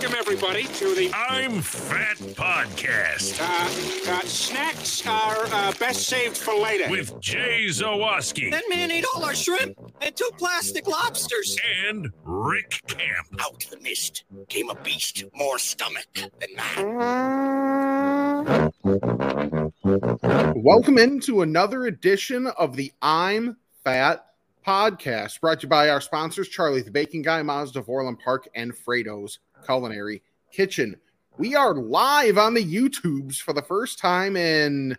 [0.00, 6.54] Welcome, everybody, to the I'm Fat Podcast uh, uh, snacks are uh, best saved for
[6.54, 6.88] later.
[6.88, 11.58] with Jay Zawaski That man ate all our shrimp and two plastic lobsters.
[11.88, 13.26] and Rick Camp.
[13.40, 16.76] Out of the mist came a beast more stomach than man.
[20.54, 24.24] Welcome into another edition of the I'm Fat
[24.64, 28.46] podcast, brought to you by our sponsors, Charlie the Bacon Guy, Mazda of Orland Park,
[28.54, 30.22] and Frato's Culinary
[30.52, 30.96] Kitchen.
[31.36, 34.96] We are live on the YouTubes for the first time in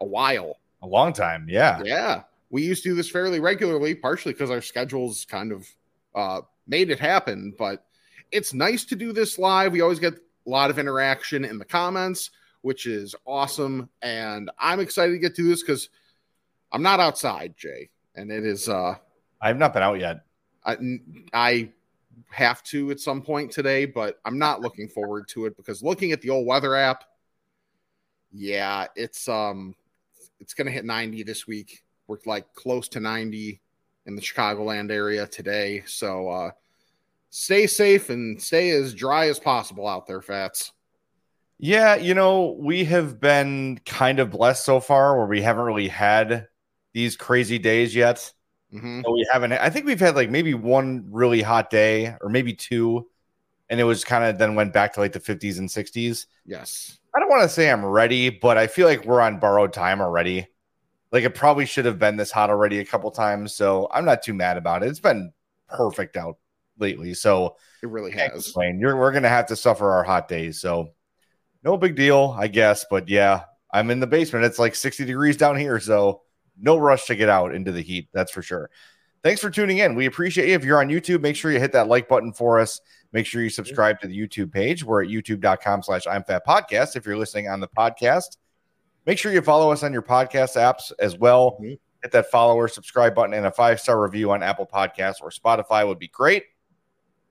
[0.00, 0.58] a while.
[0.82, 1.80] A long time, yeah.
[1.84, 5.68] Yeah, we used to do this fairly regularly, partially because our schedules kind of
[6.14, 7.54] uh, made it happen.
[7.56, 7.84] But
[8.32, 9.72] it's nice to do this live.
[9.72, 12.30] We always get a lot of interaction in the comments,
[12.62, 13.88] which is awesome.
[14.02, 15.88] And I'm excited to get to this because
[16.72, 18.68] I'm not outside, Jay, and it is.
[18.68, 18.96] uh
[19.40, 20.24] I've not been out yet.
[20.64, 20.76] I,
[21.32, 21.68] I
[22.30, 26.12] have to at some point today, but I'm not looking forward to it because looking
[26.12, 27.04] at the old weather app,
[28.32, 29.74] yeah, it's um
[30.40, 31.84] it's gonna hit 90 this week.
[32.06, 33.60] We're like close to 90
[34.06, 35.82] in the Chicagoland area today.
[35.86, 36.50] So uh
[37.30, 40.72] stay safe and stay as dry as possible out there, fats.
[41.58, 45.88] Yeah, you know, we have been kind of blessed so far where we haven't really
[45.88, 46.48] had
[46.92, 48.32] these crazy days yet.
[48.80, 52.28] Hmm So we haven't, I think we've had like maybe one really hot day or
[52.28, 53.08] maybe two.
[53.70, 56.26] And it was kind of then went back to like the 50s and 60s.
[56.44, 56.98] Yes.
[57.14, 60.00] I don't want to say I'm ready, but I feel like we're on borrowed time
[60.00, 60.48] already.
[61.12, 63.54] Like it probably should have been this hot already a couple times.
[63.54, 64.88] So I'm not too mad about it.
[64.88, 65.32] It's been
[65.68, 66.38] perfect out
[66.78, 67.14] lately.
[67.14, 68.46] So It really has.
[68.46, 68.80] complain.
[68.80, 70.90] You're, we're gonna have to suffer our hot days, so
[71.62, 72.84] no big deal, I guess.
[72.90, 74.44] But yeah, I'm in the basement.
[74.44, 76.22] It's like 60 degrees down here, so
[76.58, 78.08] no rush to get out into the heat.
[78.12, 78.70] That's for sure.
[79.22, 79.94] Thanks for tuning in.
[79.94, 80.54] We appreciate you.
[80.54, 82.80] If you're on YouTube, make sure you hit that like button for us.
[83.12, 84.84] Make sure you subscribe to the YouTube page.
[84.84, 86.94] We're at youtube.com slash I'm Fat Podcast.
[86.94, 88.36] If you're listening on the podcast,
[89.06, 91.58] make sure you follow us on your podcast apps as well.
[91.62, 91.78] Mhm.
[92.02, 95.30] Hit that follow or subscribe button and a five star review on Apple Podcasts or
[95.30, 96.44] Spotify would be great.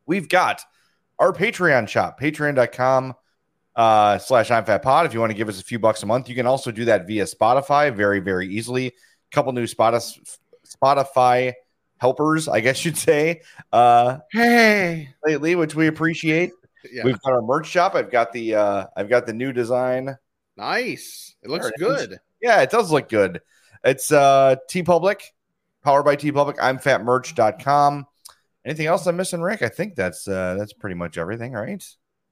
[0.08, 0.64] We've got
[1.20, 3.14] our Patreon shop, patreon.com
[3.76, 5.06] uh, slash I'm Fat Pod.
[5.06, 6.86] If you want to give us a few bucks a month, you can also do
[6.86, 8.94] that via Spotify very, very easily.
[9.34, 11.54] Couple new Spotify, Spotify
[12.00, 15.10] helpers, I guess you'd say, uh, Hey.
[15.26, 16.52] lately, which we appreciate.
[16.92, 17.04] Yeah.
[17.06, 17.96] We've got our merch shop.
[17.96, 20.16] I've got the uh, I've got the new design.
[20.58, 21.36] nice.
[21.42, 21.82] It looks it is.
[21.82, 22.20] good.
[22.42, 23.42] Yeah, it does look good.
[23.84, 25.22] It's uh TeePublic,
[25.84, 26.56] powered by TeePublic.
[26.62, 28.06] I'm fatmerch.com.
[28.66, 29.62] Anything else I'm missing, Rick?
[29.62, 31.84] I think that's uh that's pretty much everything, right?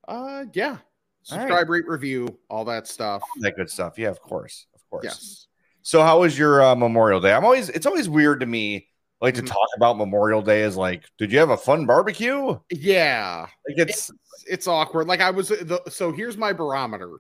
[0.08, 0.68] Uh yeah.
[0.68, 0.80] All right.
[1.24, 3.22] Subscribe, rate, review, all that stuff.
[3.40, 3.98] That good stuff.
[3.98, 4.66] Yeah, of course.
[4.76, 5.04] Of course.
[5.06, 5.48] Yes.
[5.84, 7.34] So how was your uh, Memorial Day?
[7.34, 8.88] I'm always it's always weird to me
[9.20, 9.48] like to Mhm.
[9.48, 12.36] talk about Memorial Day as like, did you have a fun barbecue?
[12.48, 13.48] Like Yeah.
[13.68, 14.12] it's
[14.48, 15.08] it's awkward.
[15.08, 17.18] Like I was the, so here's my barometer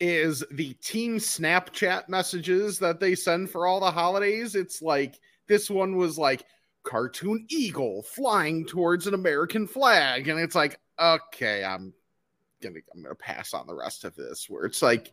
[0.00, 4.54] is the team Snapchat messages that they send for all the holidays.
[4.54, 6.44] It's like this one was like
[6.82, 11.92] cartoon eagle flying towards an American flag and it's like okay, I'm
[12.62, 15.12] to I'm going to pass on the rest of this where it's like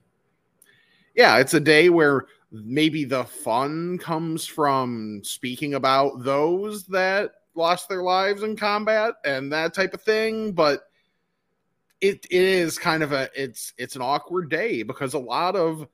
[1.15, 7.89] yeah, it's a day where maybe the fun comes from speaking about those that lost
[7.89, 10.83] their lives in combat and that type of thing, but
[11.99, 15.87] it, it is kind of a it's it's an awkward day because a lot of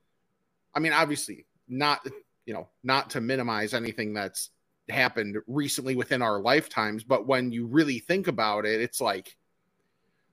[0.73, 2.07] I mean obviously not
[2.45, 4.51] you know not to minimize anything that's
[4.87, 9.35] happened recently within our lifetimes but when you really think about it it's like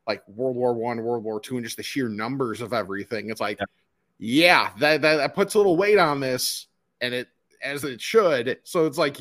[0.06, 3.30] like World War 1 World War 2 and just the sheer numbers of everything.
[3.30, 3.66] It's like yeah
[4.18, 6.66] that, that that puts a little weight on this
[7.00, 7.28] and it
[7.62, 9.18] as it should so it's like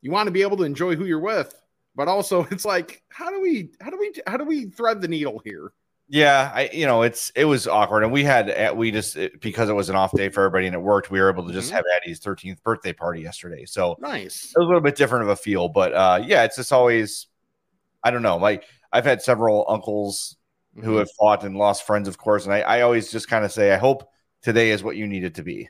[0.00, 1.54] you want to be able to enjoy who you're with
[1.94, 5.08] but also it's like how do we how do we how do we thread the
[5.08, 5.72] needle here
[6.08, 9.40] Yeah, I you know it's it was awkward, and we had uh, we just it-
[9.40, 11.10] because it was an off day for everybody and it worked.
[11.10, 11.76] We were able to just Mhm.
[11.76, 15.30] have Addie's 13th birthday party yesterday, so nice it was a little bit different of
[15.30, 15.68] a feel.
[15.68, 17.28] But uh, yeah, it's just always
[18.02, 18.36] I don't know.
[18.36, 20.36] Like I've had several uncles
[20.76, 20.86] Mm-hmm.
[20.86, 23.52] who have fought and lost friends, of course, and I, I always just kind of
[23.52, 24.08] say I hope
[24.42, 25.68] today is what you need it to be.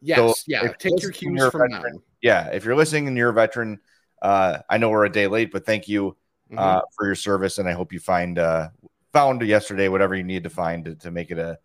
[0.00, 1.82] yes so yeah take your cues from now
[2.20, 3.78] Yeah, if you're listening and you're a veteran,
[4.22, 6.16] uh, I know we're a day late, but thank you
[6.50, 6.58] Mhm.
[6.58, 8.70] uh, for your service, and I hope you find uh,
[9.12, 11.58] found yesterday whatever you need to find to, to make it a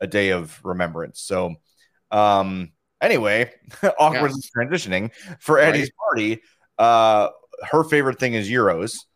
[0.00, 1.20] a day of remembrance.
[1.20, 1.56] So,
[2.12, 2.70] um,
[3.00, 3.50] anyway,
[3.98, 4.50] awkward Yes.
[4.56, 5.10] transitioning
[5.40, 6.42] for Eddie's party.
[6.78, 7.30] Uh,
[7.72, 9.06] her favorite thing is gyros,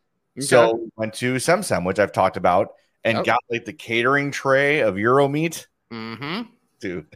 [0.40, 2.75] so went to Semsem, which I've talked about,
[3.05, 3.26] and Yep.
[3.26, 6.50] got like the catering tray of gyro meat, mm-hmm.
[6.82, 7.06] Dude.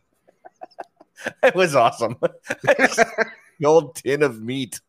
[1.42, 2.16] it was awesome.
[2.62, 3.26] the
[3.64, 4.80] old tin of meat.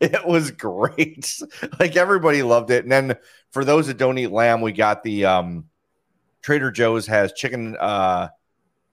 [0.00, 1.40] It was great.
[1.78, 2.84] Like everybody loved it.
[2.84, 3.16] And then
[3.52, 5.66] for those that don't eat lamb, we got the um
[6.42, 8.28] Trader Joe's has chicken uh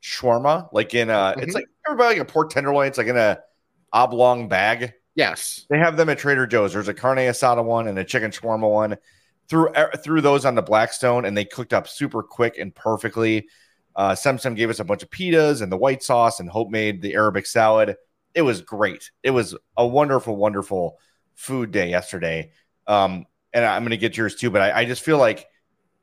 [0.03, 1.55] shawarma, like in a it's Mhm.
[1.55, 3.39] like everybody like a pork tenderloin, it's like in a
[3.93, 4.93] oblong bag.
[5.15, 5.65] Yes.
[5.69, 6.73] They have them at Trader Joe's.
[6.73, 8.97] There's a carne asada one and a chicken shawarma one.
[9.49, 13.47] Threw er, threw those on the Blackstone, and they cooked up super quick and perfectly.
[14.01, 17.03] Uh, Semsem gave us a bunch of pitas and the white sauce, and Hope made
[17.03, 17.97] the Arabic salad.
[18.33, 19.11] It was great.
[19.21, 20.97] It was a wonderful, wonderful
[21.35, 22.51] food day yesterday.
[22.87, 25.47] Um, and I'm going to get yours too, but I, I just feel like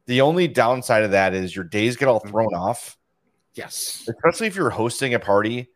[0.06, 2.96] the only downside of that is your days get all thrown off
[3.54, 4.08] Yes.
[4.08, 5.68] especially if you're hosting a party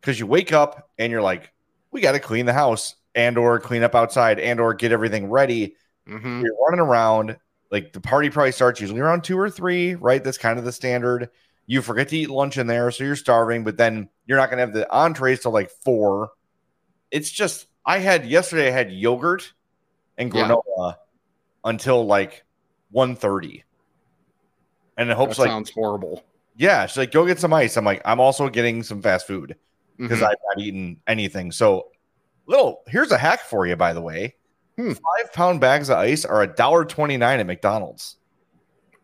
[0.00, 1.50] because you wake up and you're like
[1.92, 5.30] we got to clean the house and or clean up outside and or get everything
[5.30, 7.36] ready hmm you're running around
[7.70, 10.72] like the party probably starts usually around two or three right that's kind of the
[10.72, 11.30] standard
[11.70, 14.56] you forget to eat lunch in there so you're starving but then you're not going
[14.58, 16.30] to have the entrees till like four
[17.12, 19.52] it's just i had yesterday i had yogurt
[20.18, 20.48] and Yeah.
[20.48, 20.96] granola
[21.64, 22.44] until like
[22.92, 23.62] 1.30
[24.96, 26.24] and it hopes That like sounds horrible.
[26.56, 27.76] yeah, she's like, go get some ice.
[27.76, 29.56] I'm like, I'm also getting some fast food
[29.96, 30.24] because Mhm.
[30.24, 31.52] I've not eaten anything.
[31.52, 31.88] So,
[32.46, 34.34] little here's a hack for you, by the way.
[34.76, 34.92] Hmm.
[34.92, 38.16] Five pound bags of ice are a dollar twenty nine at McDonald's.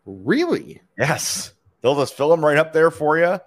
[0.05, 0.81] really?
[0.97, 1.53] Yes,
[1.87, 3.39] they'll just fill them right up there for you,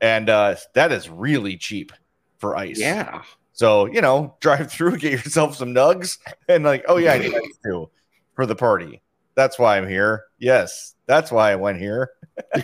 [0.00, 1.92] and uh, that is really cheap
[2.38, 2.78] for ice.
[2.80, 3.22] Yeah.
[3.52, 6.18] So you know, drive through, get yourself some nugs,
[6.48, 7.88] and like, oh yeah, I need ice too
[8.34, 9.00] for the party.
[9.34, 10.24] That's why I'm here.
[10.38, 12.10] Yes, that's why I went here.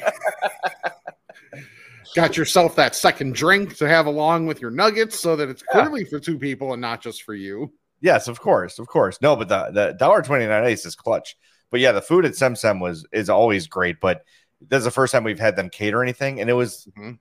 [2.15, 5.83] Got yourself that second drink to have along with your nuggets so that it's Yeah.
[5.83, 7.73] clearly for two people and not just for you.
[8.01, 9.19] Yes, of course, of course.
[9.21, 11.37] No, but the the dollar twenty nine ice is clutch.
[11.71, 14.01] But yeah, the food at Sem Sem was is always great.
[14.01, 14.23] But
[14.61, 17.19] this is the first time we've had them cater anything, and it was, Mhm.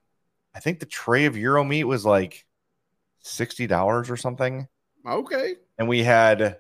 [0.56, 2.46] I think the tray of Gyro meat was like
[3.22, 4.68] sixty dollars or something,
[5.06, 5.56] Okay.
[5.78, 6.60] and we had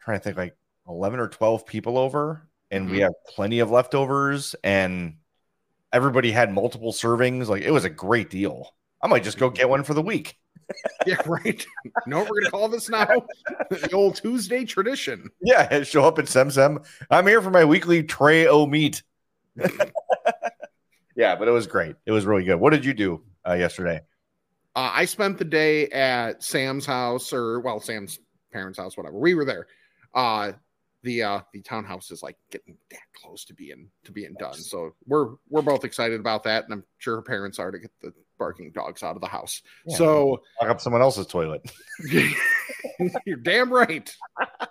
[0.00, 0.56] trying to think like
[0.88, 3.02] eleven or twelve people over, and we Mhm.
[3.02, 5.16] have plenty of leftovers, and
[5.92, 7.48] everybody had multiple servings.
[7.48, 8.74] Like it was a great deal.
[9.02, 10.36] I might just go get one for the week.
[11.06, 11.66] Yeah, right.
[12.06, 13.06] what we're gonna call this now?
[13.70, 15.28] the old Tuesday tradition.
[15.42, 16.78] Yeah, show up at Sem Sem.
[17.10, 19.02] I'm here for my weekly tray o meat.
[21.16, 21.96] yeah, but it was great.
[22.06, 22.56] It was really good.
[22.56, 24.00] What did you do uh, yesterday?
[24.76, 28.18] Uh, I spent the day at Sam's house, or well, Sam's
[28.52, 29.18] parents' house, whatever.
[29.18, 29.66] We were there.
[30.14, 30.52] Uh,
[31.02, 34.94] the uh, the townhouse is like getting that close to being to being done, so
[35.06, 38.12] we're we're both excited about that, and I'm sure her parents are to get the
[38.38, 39.62] barking dogs out of the house.
[39.86, 39.96] Yeah.
[39.96, 41.62] So Lock up someone else's toilet.
[43.24, 44.14] you're damn right.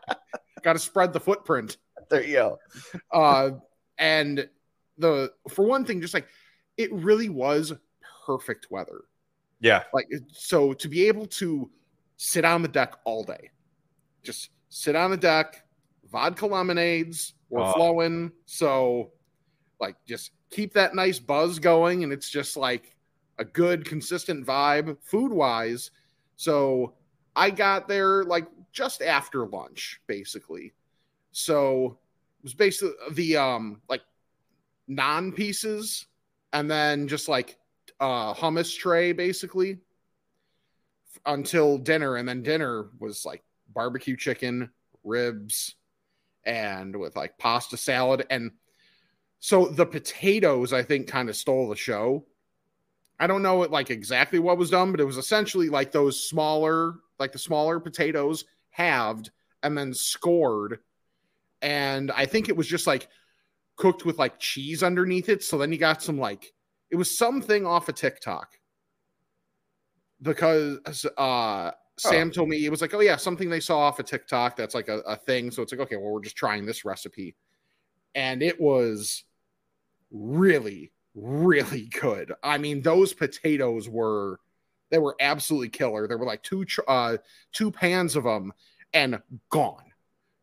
[0.64, 1.78] Got to spread the footprint.
[2.10, 2.60] There you go.
[3.14, 3.52] uh
[3.98, 4.50] and
[5.00, 6.28] the for one thing just like
[6.78, 7.74] it really was
[8.25, 9.01] perfect weather.
[9.60, 11.69] Yeah, like so to be able to
[12.18, 13.50] sit on the deck all day
[14.24, 15.66] just sit on the deck
[16.12, 17.74] vodka lemonades were Oh.
[17.74, 18.31] flowing.
[18.46, 19.12] So
[19.80, 22.95] like just keep that nice buzz going and it's just like
[23.38, 25.92] a good consistent vibe food wise
[26.36, 26.95] so
[27.36, 30.74] i got there like just after lunch basically.
[31.31, 31.98] So
[32.40, 34.02] it was basically the um like
[34.90, 36.08] non pieces
[36.52, 37.58] and then just like
[38.02, 39.78] uh hummus tray basically
[41.26, 42.16] until dinner.
[42.16, 43.44] And then dinner was like
[43.74, 44.72] barbecue chicken
[45.04, 45.76] ribs
[46.44, 48.26] and with like pasta salad.
[48.30, 48.52] And
[49.40, 52.26] so the potatoes i think kind of stole the show.
[53.22, 56.28] I don't know what like exactly what was done but it was essentially like those
[56.28, 59.30] smaller like the smaller potatoes halved
[59.62, 60.80] and then scored.
[61.62, 63.08] And i think it was just like
[63.80, 65.42] cooked with like cheese underneath it.
[65.42, 66.54] So then you got some like
[66.92, 68.50] it was something off of tiktok.
[70.21, 74.06] Because uh sam told me it was like oh yeah something they saw off of
[74.06, 75.50] tiktok that's like a, a thing.
[75.50, 77.36] So it's like okay well we're just trying this recipe.
[78.14, 79.24] And it was
[80.12, 82.33] really really good.
[82.44, 84.42] I mean those potatoes were
[84.92, 86.06] they were absolutely killer.
[86.06, 87.18] There were like two tr- uh
[87.54, 88.52] two pans of them
[88.94, 89.86] and gone.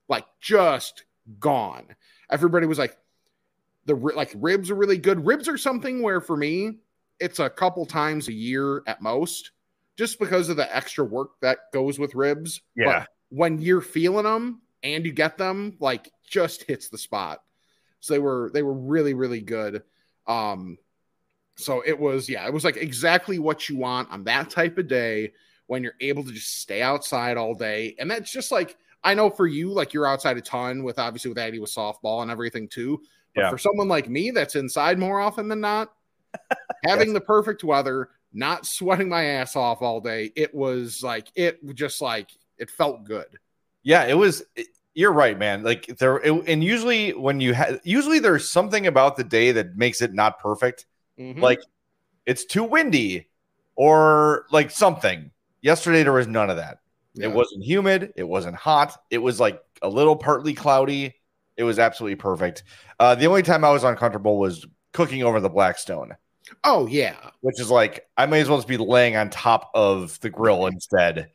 [0.08, 1.04] Like just
[1.38, 1.94] gone.
[2.30, 2.96] Everybody was like
[3.86, 5.24] the like ribs are really good.
[5.24, 6.78] Ribs are something where for me
[7.18, 9.52] it's a couple times a year at most
[9.96, 12.60] just because of the extra work that goes with ribs.
[12.76, 13.00] Yeah.
[13.00, 17.42] but when you're feeling them and you get them like just hits the spot.
[18.00, 19.82] So they were they were really really good.
[20.26, 20.78] Um
[21.56, 24.88] so it was yeah it was like exactly what you want on that type of
[24.88, 25.32] day
[25.68, 27.94] when you're able to just stay outside all day.
[27.98, 31.28] And that's just like i know for you like you're outside a ton with obviously
[31.28, 33.00] with Addie with softball and everything too
[33.36, 33.50] but Yeah.
[33.50, 35.92] for someone like me that's inside more often than not
[36.84, 41.58] having the perfect weather not sweating my ass off all day it was like it
[41.74, 42.28] just like
[42.58, 43.26] It felt good.
[43.82, 44.42] Yeah, it was.
[44.56, 45.62] it- you're right, man.
[45.62, 49.76] Like there, it, and usually when you have, usually there's something about the day that
[49.76, 50.86] makes it not perfect.
[51.18, 51.38] Mhm.
[51.42, 51.60] Like
[52.24, 53.28] it's too windy,
[53.76, 55.30] or like something.
[55.60, 56.78] Yesterday there was none of that.
[57.12, 57.26] Yeah.
[57.26, 58.14] It wasn't humid.
[58.16, 58.96] It wasn't hot.
[59.10, 61.14] It was like a little partly cloudy.
[61.56, 62.64] It was absolutely perfect.
[63.00, 66.16] Uh, the only time I was uncomfortable was cooking over the Blackstone,
[66.64, 67.30] Oh yeah.
[67.40, 70.66] which is like I may as well just be laying on top of the grill
[70.66, 71.30] instead,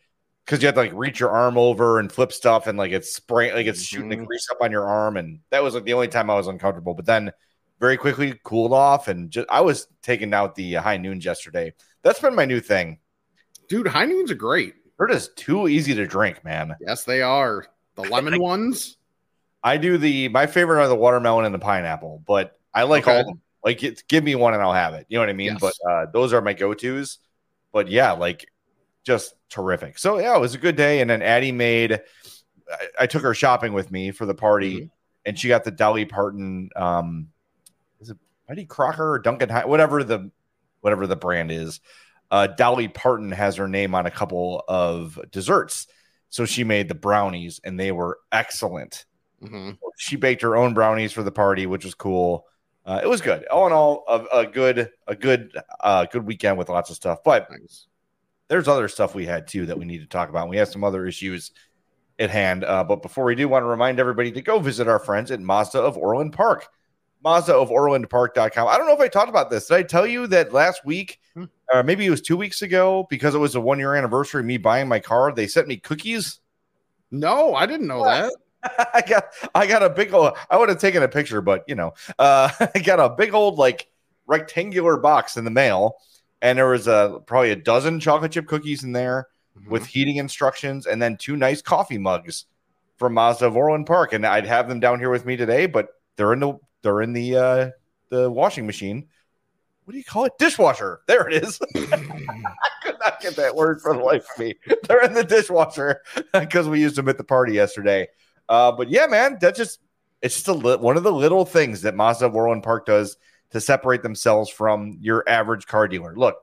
[0.46, 3.14] because you have to like reach your arm over and flip stuff, and like it's
[3.16, 4.26] spraying, like it's shooting the Mhm.
[4.26, 6.94] grease up on your arm, and that was like the only time I was uncomfortable.
[6.94, 7.32] But then
[7.80, 11.74] very quickly cooled off, and just I was taking out the high noons yesterday.
[12.04, 13.00] That's been my new thing.
[13.70, 14.76] Dude, high noons are great.
[14.98, 16.76] They're just too easy to drink, man.
[16.80, 17.66] Yes, they are.
[17.96, 18.98] The lemon ones.
[19.64, 23.14] I do the my favorite are the watermelon and the pineapple, but I like Okay.
[23.16, 23.42] all of them.
[23.64, 25.06] Like it's give me one and I'll have it.
[25.10, 25.58] You know what I mean?
[25.60, 25.62] Yes.
[25.62, 27.20] But uh, those are my go-tos.
[27.72, 28.48] But yeah, like
[29.04, 29.98] just terrific.
[30.00, 31.02] So yeah, it was a good day.
[31.02, 31.94] And then Addie made
[32.72, 34.90] I, I took her shopping with me for the party, Mhm.
[35.26, 37.30] and she got the Dolly Parton um
[38.00, 40.32] is it Betty Crocker or Duncan Hines, whatever the
[40.80, 41.82] whatever the brand is.
[42.32, 45.86] Uh Dolly Parton has her name on a couple of desserts.
[46.30, 49.06] So she made the brownies and they were excellent
[49.44, 49.78] Mhm.
[49.98, 52.46] she baked her own brownies for the party, which was cool.
[52.86, 53.46] Uh, it was good.
[53.48, 57.24] All in all, a, a good, a good, uh, good weekend with lots of stuff.
[57.24, 57.88] But Nice.
[58.48, 60.50] there's other stuff we had too that we need to talk about.
[60.50, 61.52] We have some other issues
[62.20, 62.64] at hand.
[62.64, 65.40] Uh, but before we do, want to remind everybody to go visit our friends at
[65.40, 66.68] Mazda of Orland Park.
[67.24, 68.68] Mazda of OrlandPark.com.
[68.68, 69.68] I don't know if I talked about this.
[69.68, 71.46] Did I tell you that last week, Hmm.
[71.72, 74.48] or maybe it was two weeks ago, because it was a one year anniversary of
[74.48, 76.40] me buying my car, they sent me cookies.
[77.12, 78.34] No, I didn't know that.
[78.94, 79.26] I got
[79.56, 82.50] I got a big old I would have taken a picture, but you know, uh
[82.76, 83.88] I got a big old like
[84.28, 85.98] rectangular box in the mail,
[86.42, 89.28] and there was a probably a dozen chocolate chip cookies in there
[89.68, 92.46] with heating instructions, and then two nice coffee mugs
[92.98, 94.14] from Mazda of Orland Park.
[94.14, 97.14] And I'd have them down here with me today, but they're in the they're in
[97.14, 97.70] the uh
[98.10, 99.08] the washing machine.
[99.86, 100.34] What do you call it?
[100.38, 101.02] Dishwasher.
[101.08, 101.60] There it is.
[101.76, 104.56] I could not get that word for the life of me.
[104.88, 106.02] They're in the dishwasher
[106.34, 108.08] because we used them at the party yesterday.
[108.52, 109.80] Uh, but yeah, man, that's just
[110.22, 113.16] it's just a li- one of the little things that Mazda of Orland Park does
[113.52, 116.14] to separate themselves from your average car dealer.
[116.18, 116.36] Look,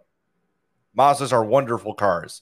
[0.96, 2.40] Mazdas are wonderful cars.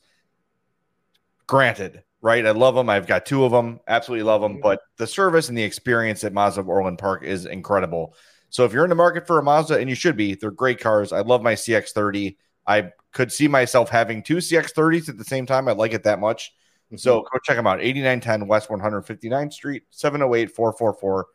[1.48, 2.46] Granted, right?
[2.46, 2.88] I love them.
[2.88, 3.80] I've got two of them.
[3.88, 4.60] Absolutely love them.
[4.62, 8.14] But the service and the experience at Mazda of Orland Park is incredible.
[8.50, 10.78] So if you're in the market for a Mazda, and you should be, they're great
[10.78, 11.12] cars.
[11.12, 12.36] I love my CX30.
[12.68, 15.66] I could see myself having two CX30s at the same time.
[15.66, 16.52] I like it that much.
[16.94, 17.80] So go check them out.
[17.80, 21.26] 8910 West 159th Street, 708 444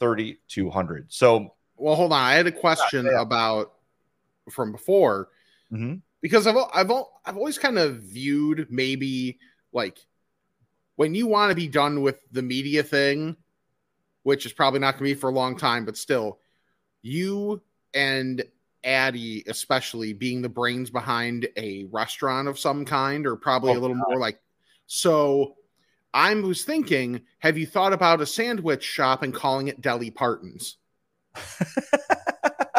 [0.00, 1.12] 3200.
[1.12, 2.20] So, Well, hold on.
[2.20, 3.20] I had a question Yeah.
[3.20, 3.72] about
[4.50, 5.30] from before
[5.72, 6.00] Mhm.
[6.20, 6.90] because I've I've
[7.24, 9.38] I've always kind of viewed maybe
[9.72, 9.98] like
[10.96, 13.36] when you want to be done with the media thing,
[14.22, 16.38] which is probably not going to be for a long time, but still,
[17.02, 17.60] you
[17.94, 18.44] and
[18.84, 23.80] Addie, especially being the brains behind a restaurant of some kind, or probably Oh, a
[23.80, 24.38] little more like
[24.86, 25.56] so.
[26.16, 30.76] I was thinking, have you thought about a sandwich shop and calling it Deli Parton's?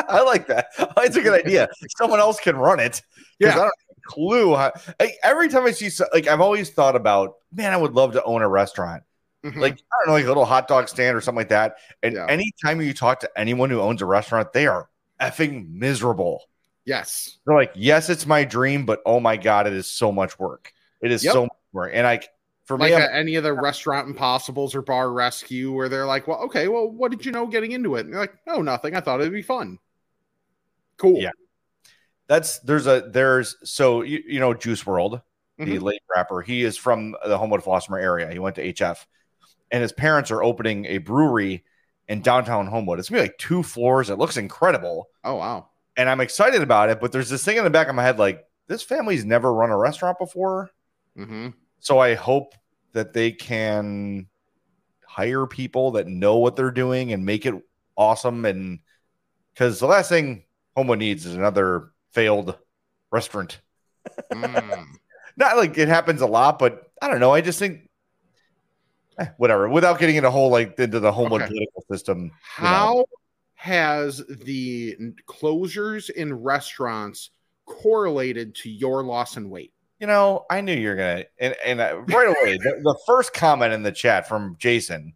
[0.07, 0.67] I like that.
[0.99, 1.67] It's a good idea.
[1.97, 3.01] Someone else can run it.
[3.39, 3.49] Yeah.
[3.49, 4.55] I don't have a clue.
[4.55, 8.13] How, like, every time I see, like, I've always thought about, man, I would love
[8.13, 9.03] to own a restaurant.
[9.43, 9.57] Mhm.
[9.57, 11.75] Like, I don't know, like a little hot dog stand or something like that.
[12.01, 12.25] And Yeah.
[12.27, 16.41] anytime you talk to anyone who owns a restaurant, they are effing miserable.
[16.85, 20.39] yes, They're like, yes, it's my dream, but oh my God, it is so much
[20.39, 20.71] work.
[21.01, 21.33] It is Yep.
[21.33, 21.51] so much
[21.83, 22.21] And I,
[22.65, 26.27] for like me, I'm- any of the restaurant impossibles or bar rescue where they're like,
[26.27, 28.01] well, okay, well, what did you know getting into it?
[28.01, 28.95] And you're like, oh, nothing.
[28.95, 29.77] I thought it'd be fun.
[30.97, 31.19] Cool.
[31.21, 31.31] Yeah.
[32.27, 35.21] that's there's a there's so you, you know Juice WRLD,
[35.59, 35.81] the Mhm.
[35.81, 36.41] late rapper.
[36.41, 38.31] He is from the Homewood Flossmoor area.
[38.31, 39.05] He went to HF,
[39.71, 41.63] and his parents are opening a brewery
[42.07, 42.97] in downtown Homewood.
[42.97, 44.09] It's gonna be like two floors.
[44.09, 45.69] It looks incredible, Oh wow.
[45.97, 46.99] and I'm excited about it.
[46.99, 49.69] But there's this thing in the back of my head, like this family's never run
[49.69, 50.71] a restaurant before,
[51.15, 51.49] hmm
[51.85, 52.55] so I hope
[52.93, 54.25] that they can
[55.05, 57.53] hire people that know what they're doing and make it
[57.95, 58.43] awesome.
[58.45, 58.79] And
[59.53, 62.57] because the last thing Homewood needs is another failed
[63.11, 63.61] restaurant.
[64.33, 64.85] Mm.
[65.37, 67.31] Not like it happens a lot, but I don't know.
[67.31, 67.87] I just think
[69.19, 69.69] eh, whatever.
[69.69, 71.49] Without getting into whole like into the Homewood Okay.
[71.49, 72.31] political system.
[72.41, 73.05] How
[73.53, 77.29] has the closures in restaurants
[77.67, 79.74] correlated to your loss in weight?
[80.05, 83.33] You know, I knew you were gonna, and, and uh, right away, the, the first
[83.33, 85.15] comment in the chat from Jason,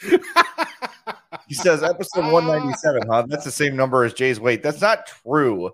[0.00, 3.26] he says, "Episode one ninety seven, huh?
[3.28, 4.64] That's the same number as Jay's weight.
[4.64, 5.70] That's not true.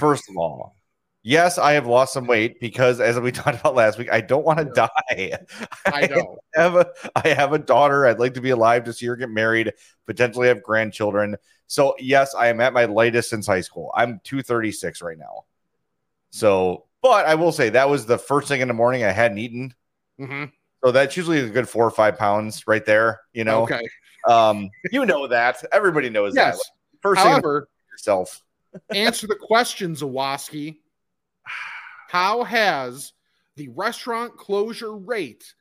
[0.00, 0.74] First of all,
[1.22, 4.44] Yes, I have lost some weight because, as we talked about last week, I don't
[4.44, 5.38] want to die.
[5.86, 6.38] I know.
[6.56, 8.04] have a I have a daughter.
[8.04, 9.72] I'd like to be alive to see her get married,
[10.06, 11.36] potentially have grandchildren.
[11.68, 13.92] So yes, I am at my lightest since high school.
[13.94, 15.44] I'm 236 right now.
[16.30, 19.38] So, but I will say that was the first thing in the morning I hadn't
[19.38, 19.74] eaten.
[20.18, 20.44] hmm
[20.84, 23.20] So that's usually a good four or five pounds right there.
[23.32, 23.82] You know, Okay.
[24.28, 25.62] um, you know that.
[25.72, 26.56] Everybody knows Yes.
[26.58, 26.64] that.
[27.02, 28.40] First thing However, yourself.
[28.94, 30.78] answer the question, Zawaski.
[32.08, 33.12] How has
[33.56, 35.54] the restaurant closure rate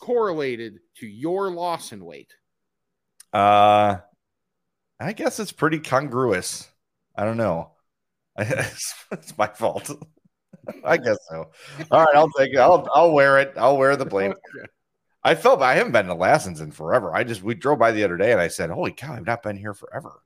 [0.00, 2.34] correlated to your loss in weight?
[3.32, 3.98] Uh,
[5.00, 6.68] I guess it's pretty congruous.
[7.14, 7.72] I don't know.
[8.38, 9.90] it's my fault.
[10.84, 11.50] I guess so.
[11.90, 12.58] All right, I'll take it.
[12.58, 13.52] I'll I'll wear it.
[13.56, 14.34] I'll wear the blame.
[15.24, 17.14] I felt I haven't been to Lassen's in forever.
[17.14, 19.42] I just we drove by the other day and I said, "Holy cow, I've not
[19.42, 20.22] been here forever."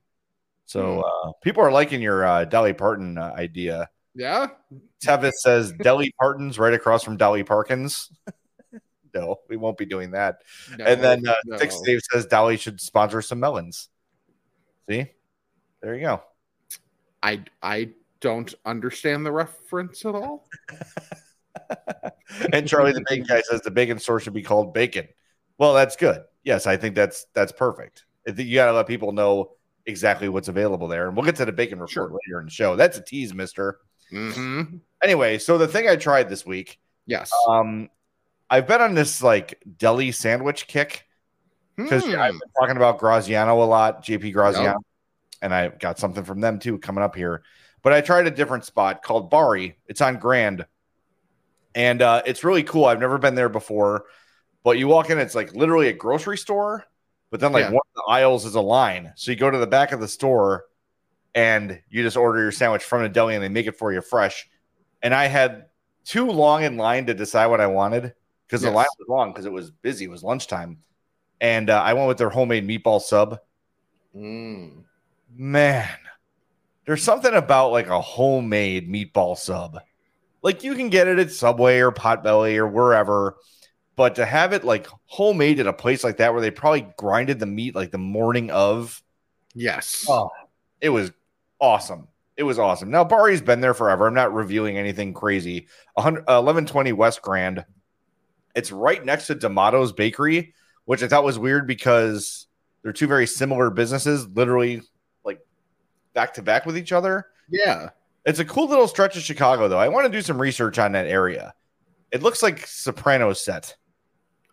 [0.65, 3.89] So uh, people are liking your uh, Dolly Parton uh, idea.
[4.15, 4.47] Yeah.
[5.03, 8.09] Tevis says Dolly Parton's right across from Dolly Parkins.
[9.13, 10.41] no, we won't be doing that.
[10.77, 11.57] No, and then uh, no.
[11.57, 13.89] Six Dave says Dolly should sponsor some melons.
[14.87, 15.07] See,
[15.81, 16.23] there you go.
[17.21, 17.89] I I
[18.23, 20.47] don't understand the reference at all.
[22.53, 25.07] and Charlie the Bacon guy says the bacon store should be called Bacon.
[25.57, 26.23] Well, that's good.
[26.43, 28.05] Yes, I think that's that's perfect.
[28.25, 29.51] You got to let people know
[29.85, 32.09] exactly what's available there, and we'll get to the bacon report Sure.
[32.25, 32.75] later in the show.
[32.77, 33.79] That's a tease, Mister.
[34.11, 34.77] Mm-hmm.
[35.03, 37.29] Anyway, so the thing I tried this week, Yes.
[37.49, 37.89] um,
[38.49, 41.05] I've been on this like deli sandwich kick
[41.75, 42.15] because Hmm.
[42.15, 44.77] I've been talking about Graziano a lot, JP Graziano, Yep.
[45.41, 47.43] and I got something from them too coming up here.
[47.83, 49.77] But I tried a different spot called Bari.
[49.87, 50.65] It's on Grand,
[51.75, 52.85] and uh, it's really cool.
[52.85, 54.05] I've never been there before,
[54.63, 56.85] but you walk in, it's like literally a grocery store,
[57.29, 57.71] but then like Yeah.
[57.71, 59.11] one of the aisles is a line.
[59.15, 60.65] So you go to the back of the store,
[61.35, 64.01] and you just order your sandwich from the deli, and they make it for you
[64.01, 64.47] fresh.
[65.01, 65.65] And I had
[66.05, 68.13] too long in line to decide what I wanted
[68.47, 70.05] because the line was long because it was busy.
[70.05, 70.77] It was lunchtime,
[71.41, 73.39] and uh, I went with their homemade meatball sub.
[74.15, 74.83] Mm.
[75.35, 75.89] Man,
[76.85, 79.79] there's something about like a homemade meatball sub.
[80.41, 83.37] Like you can get it at Subway or Potbelly or wherever,
[83.95, 87.39] but to have it like homemade at a place like that where they probably grinded
[87.39, 89.01] the meat like the morning of,
[89.55, 90.05] Yes.
[90.09, 90.29] Oh.
[90.81, 91.11] it was
[91.59, 92.07] awesome.
[92.35, 92.89] It was awesome.
[92.89, 94.07] Now Bari's been there forever.
[94.07, 95.67] I'm not reviewing anything crazy.
[95.93, 97.63] 100, uh, 1120 West Grand.
[98.55, 100.53] It's right next to D'Amato's Bakery,
[100.85, 102.47] which I thought was weird because
[102.81, 104.81] they're two very similar businesses, literally
[106.13, 107.27] back to back with each other.
[107.49, 107.89] Yeah.
[108.25, 109.77] It's a cool little stretch of Chicago, though.
[109.79, 111.53] I want to do some research on that area.
[112.11, 113.75] It looks like Sopranos set.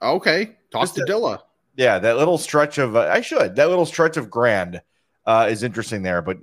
[0.03, 0.57] Okay.
[0.73, 1.40] Just to Dilla.
[1.77, 4.83] Yeah, that little stretch of uh, I should that little stretch of Grand
[5.27, 6.20] uh, is interesting there.
[6.20, 6.38] But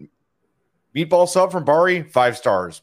[0.95, 2.82] meatball sub from Bari, five stars,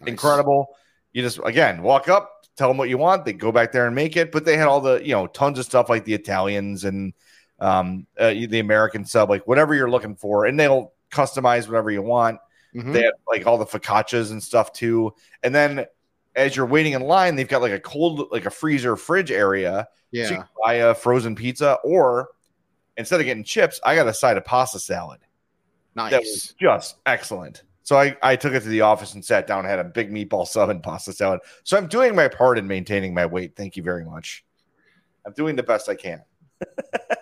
[0.00, 0.08] Nice.
[0.10, 0.76] incredible.
[1.12, 3.94] You just again walk up, tell them what you want, they go back there and
[3.94, 4.30] make it.
[4.30, 7.12] But they had all the you know tons of stuff like the Italians and
[7.60, 12.02] um, uh, the American sub, like whatever you're looking for, and they'll customize whatever you
[12.02, 12.38] want.
[12.74, 12.92] Mhm.
[12.92, 15.14] They have like all the focaccias and stuff too.
[15.42, 15.86] And then
[16.34, 19.88] as you're waiting in line, they've got like a cold, like a freezer fridge area.
[19.90, 20.28] So you yeah.
[20.28, 22.28] can buy a frozen pizza, or
[22.96, 25.20] instead of getting chips, I got a side of pasta salad
[25.94, 26.10] Nice.
[26.10, 27.62] that was just excellent.
[27.82, 30.46] So I, I took it to the office and sat down, had a big meatball
[30.46, 31.40] sub and pasta salad.
[31.64, 33.56] So I'm doing my part in maintaining my weight.
[33.56, 34.44] Thank you very much.
[35.24, 36.22] I'm doing the best I can.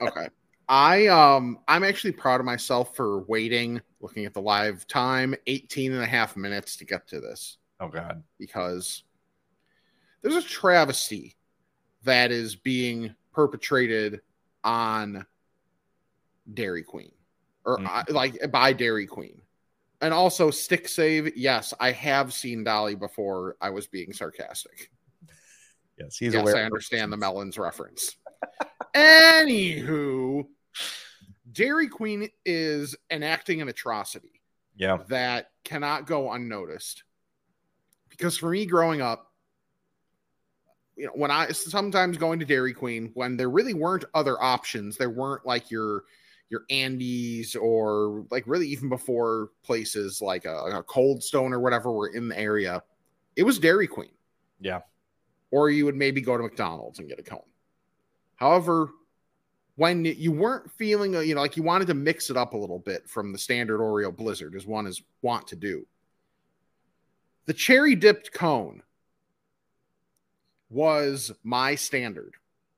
[0.03, 0.29] okay.
[0.68, 5.92] I um I'm actually proud of myself for waiting, looking at the live time, 18
[5.92, 8.22] and a half minutes to get to this Oh God.
[8.38, 9.05] because
[10.22, 11.37] there's a travesty
[12.05, 14.20] that is being perpetrated
[14.62, 15.27] on
[16.53, 17.12] Dairy Queen
[17.64, 19.40] or uh, like by Dairy Queen.
[20.00, 21.35] And also stick save.
[21.35, 23.57] Yes, I have seen Dolly before.
[23.61, 24.90] I was being sarcastic.
[25.98, 26.57] Yes, he's yes, aware.
[26.57, 28.16] I understand the melons reference.
[28.94, 30.44] Anywho,
[31.52, 34.40] Dairy Queen is enacting an atrocity
[34.76, 34.98] Yeah.
[35.08, 37.04] that cannot go unnoticed.
[38.08, 39.32] Because for me growing up,
[40.96, 44.96] you know, when I sometimes going to Dairy Queen when there really weren't other options,
[44.96, 46.04] there weren't like your
[46.50, 51.90] your Andy's or like really even before places like a, a Cold Stone or whatever
[51.90, 52.82] were in the area,
[53.34, 54.12] it was Dairy Queen
[54.60, 54.82] Yeah.
[55.50, 57.40] or you would maybe go to McDonald's and get a cone.
[58.37, 58.90] However,
[59.76, 62.56] when you weren't feeling, uh, you know, like you wanted to mix it up a
[62.56, 65.87] little bit from the standard Oreo Blizzard, as one is want to do,
[67.46, 68.82] the cherry dipped cone
[70.70, 72.34] was my standard.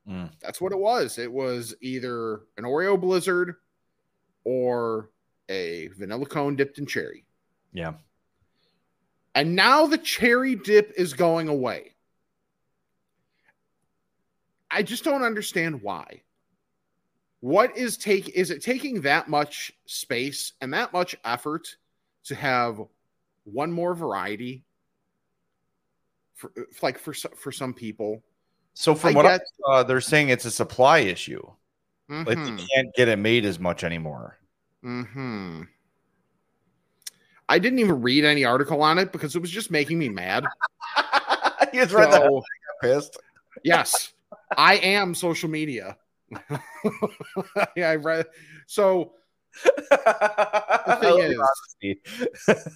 [0.09, 0.31] Mm.
[0.41, 1.19] That's what it was.
[1.19, 3.57] It was either an Oreo Blizzard
[4.45, 5.11] or
[5.49, 7.25] a vanilla cone dipped in cherry.
[7.73, 7.95] Yeah.
[9.35, 11.95] And now the cherry dip is going away.
[14.71, 16.23] I just don't understand why.
[17.41, 21.77] What is take is it taking that much space and that much effort
[22.25, 22.81] to have
[23.45, 24.65] one more variety
[26.35, 26.51] for
[26.83, 28.23] like for for some people?
[28.75, 31.43] So from I what I get- saw, they're saying it's a supply issue.
[32.09, 32.59] Like Mhm.
[32.59, 34.39] they can't get it made as much anymore.
[34.83, 35.63] Hmm.
[37.49, 40.45] I didn't even read any article on it because it was just making me mad.
[41.73, 42.43] you just read that.
[42.83, 43.19] Pissed.
[43.65, 44.13] yes,
[44.57, 45.97] I am social media.
[47.77, 48.27] yeah, I read.
[48.67, 49.13] So
[49.65, 50.99] the
[51.81, 51.97] thing
[52.53, 52.69] is-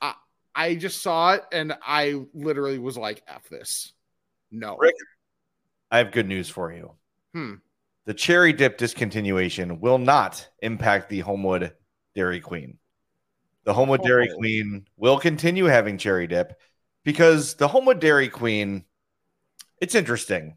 [0.00, 0.14] I
[0.54, 3.92] I just saw it and I literally was like, "F this."
[4.50, 4.76] No.
[4.76, 4.94] Rick,
[5.90, 6.92] I have good news for you.
[7.34, 7.54] Hmm.
[8.04, 11.72] The cherry dip discontinuation will not impact the Homewood
[12.14, 12.78] Dairy Queen.
[13.64, 14.36] The Homewood Dairy Oh.
[14.36, 16.58] Queen will continue having cherry dip
[17.04, 18.84] because the Homewood Dairy Queen,
[19.80, 20.56] it's interesting.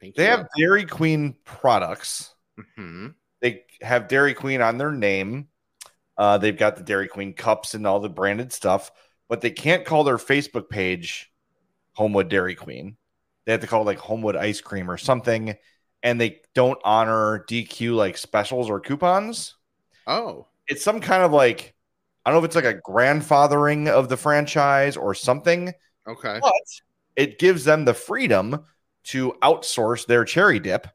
[0.00, 0.30] Thank They you.
[0.30, 2.34] have Dairy Queen products.
[2.78, 3.14] Mhm.
[3.40, 5.48] They have Dairy Queen on their name.
[6.16, 8.90] Uh, they've got the Dairy Queen cups and all the branded stuff,
[9.28, 11.32] but they can't call their Facebook page
[11.94, 12.96] Homewood Dairy Queen.
[13.44, 15.56] They have to call it like Homewood Ice Cream or something.
[16.02, 19.56] And they don't honor DQ like specials or coupons.
[20.06, 20.46] Oh.
[20.68, 21.74] It's some kind of like,
[22.24, 25.72] I don't know if it's like a grandfathering of the franchise or something,
[26.06, 26.38] Okay.
[26.40, 26.52] but
[27.16, 28.64] it gives them the freedom
[29.04, 30.86] to outsource their cherry dip,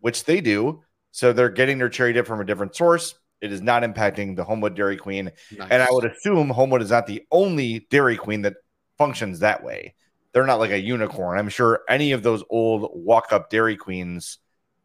[0.00, 0.82] which they do.
[1.10, 3.14] So they're getting their cherry dip from a different source.
[3.40, 5.30] It is not impacting the Homewood Dairy Queen.
[5.56, 5.68] Nice.
[5.70, 8.54] And I would assume Homewood is not the only Dairy Queen that
[8.98, 9.94] functions that way.
[10.32, 11.38] They're not like a unicorn.
[11.38, 14.38] I'm sure any of those old walk up Dairy Queens,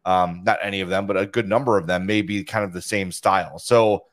[0.04, 2.72] um, not any of them, but a good number of them may be kind of
[2.72, 3.58] the same style.
[3.58, 4.04] So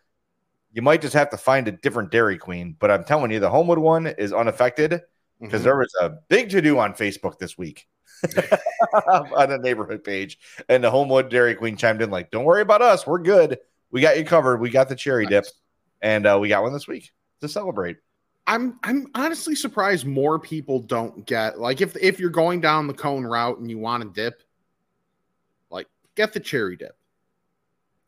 [0.71, 2.75] you might just have to find a different Dairy Queen.
[2.77, 5.01] But I'm telling you, the Homewood one is unaffected
[5.41, 5.63] because Mhm.
[5.65, 7.87] there was a big to do on Facebook this week
[9.07, 12.81] on a neighborhood page, and the Homewood Dairy Queen chimed in like, "Don't worry about
[12.81, 13.59] us, we're good.
[13.91, 14.59] We got you covered.
[14.59, 15.45] We got the cherry dip,
[16.01, 17.11] and uh, we got one this week
[17.41, 17.97] to celebrate."
[18.47, 22.93] I'm I'm honestly surprised more people don't get like if if you're going down the
[22.93, 24.43] cone route and you want to dip,
[25.69, 26.95] like get the cherry dip.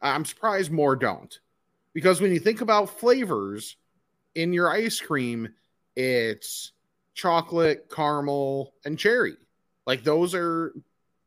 [0.02, 1.38] I'm surprised more don't.
[1.94, 3.78] Because when you think about flavors
[4.36, 5.50] in your ice cream,
[5.96, 6.74] it's
[7.16, 9.36] chocolate, caramel, and cherry.
[9.88, 10.74] Like those are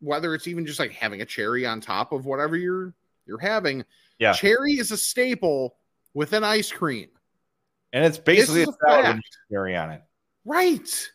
[0.01, 2.94] whether it's even just like having a cherry on top of whatever you're
[3.27, 3.85] you're having.
[4.18, 4.35] Yeah.
[4.35, 5.77] Cherry is a staple
[6.14, 7.09] within ice cream.
[7.92, 10.03] And it's basically a a salad with cherry on it.
[10.44, 10.88] Right.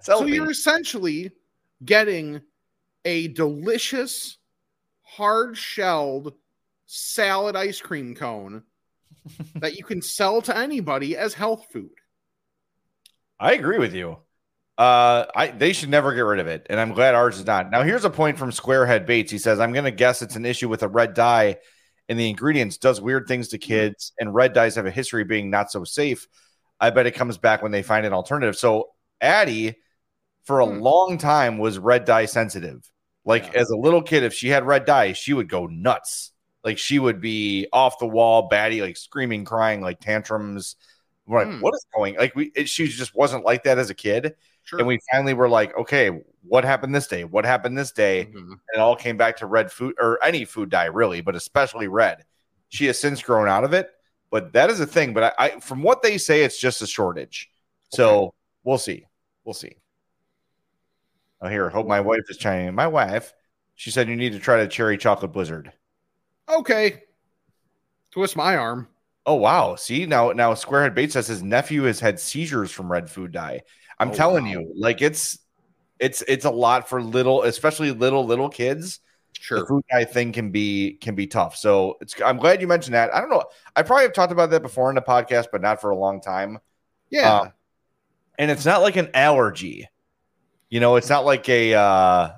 [0.00, 1.30] So you're essentially
[1.84, 2.40] getting
[3.04, 4.38] a delicious,
[5.02, 6.34] hard shelled
[6.86, 8.64] salad ice cream cone
[9.56, 11.92] that you can sell to anybody as health food.
[13.38, 14.18] I agree with you.
[14.78, 17.70] Uh, I they should never get rid of it, and I'm glad ours is not.
[17.70, 19.30] Now, here's a point from Squarehead Bates.
[19.30, 21.58] He says, "I'm going to guess it's an issue with a red dye,
[22.08, 25.28] and the ingredients does weird things to kids, and red dyes have a history of
[25.28, 26.26] being not so safe.
[26.80, 29.76] I bet it comes back when they find an alternative." So, Addie,
[30.44, 30.80] for a Hmm.
[30.80, 32.88] long time, was red dye sensitive.
[33.24, 33.60] Like Yeah.
[33.60, 36.32] as a little kid, if she had red dye, she would go nuts.
[36.64, 40.76] Like she would be off the wall, batty, like screaming, crying, like tantrums.
[41.26, 41.60] We're like, Hmm.
[41.60, 42.16] what is going?
[42.16, 44.34] Like we, it, she just wasn't like that as a kid.
[44.64, 44.78] Sure.
[44.78, 47.24] And we finally were like, okay, what happened this day?
[47.24, 48.26] What happened this day?
[48.26, 48.36] Mhm.
[48.36, 51.88] And it all came back to red food or any food dye, really, but especially
[51.88, 52.24] red.
[52.68, 53.90] She has since grown out of it,
[54.30, 55.14] but that is a thing.
[55.14, 57.50] But I, I from what they say, it's just a shortage.
[57.90, 59.06] So we'll see.
[59.44, 59.76] We'll see.
[61.40, 62.74] Oh, here, hope my wife is chiming in.
[62.74, 63.34] My wife,
[63.74, 65.72] she said you need to try the cherry chocolate blizzard.
[66.48, 67.02] Okay.
[68.12, 68.88] Twist my arm.
[69.24, 69.76] Oh wow!
[69.76, 73.62] See now, now Squarehead Bates says his nephew has had seizures from red food dye.
[74.02, 74.50] I'm Oh, telling wow.
[74.50, 75.38] you, like it's
[75.98, 79.00] it's it's a lot for little, especially little little kids.
[79.32, 81.56] Sure, the food dye thing can be can be tough.
[81.56, 83.14] So it's I'm glad you mentioned that.
[83.14, 83.44] I don't know.
[83.74, 86.20] I probably have talked about that before in the podcast, but not for a long
[86.20, 86.58] time.
[87.10, 87.40] Yeah.
[87.40, 87.52] Um,
[88.38, 89.88] and it's not like an allergy.
[90.70, 92.30] You know, it's not like a uh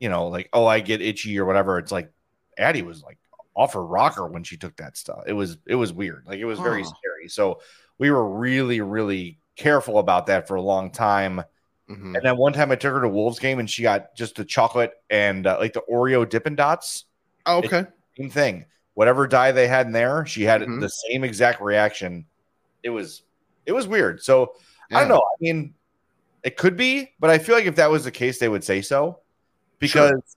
[0.00, 1.78] you know, like oh I get itchy or whatever.
[1.78, 2.10] It's like
[2.58, 3.18] Addie was like
[3.54, 5.24] off her rocker when she took that stuff.
[5.26, 6.24] It was it was weird.
[6.26, 6.90] Like it was very Huh.
[6.90, 7.28] scary.
[7.28, 7.60] So
[7.98, 11.42] we were really really careful about that for a long time.
[11.90, 12.16] Mhm.
[12.16, 14.44] And then one time I took her to Wolves game and she got just the
[14.44, 17.04] chocolate and uh, like the Oreo Dippin' Dots.
[17.46, 17.84] Okay.
[18.16, 18.66] Same thing.
[18.94, 20.80] Whatever dye they had in there, she had Mhm.
[20.80, 22.26] the same exact reaction.
[22.82, 23.22] It was
[23.66, 24.22] it was weird.
[24.22, 24.54] So
[24.90, 25.22] I don't know.
[25.22, 25.74] I mean,
[26.42, 28.82] it could be, but I feel like if that was the case, they would say
[28.82, 29.20] so.
[29.78, 30.36] Because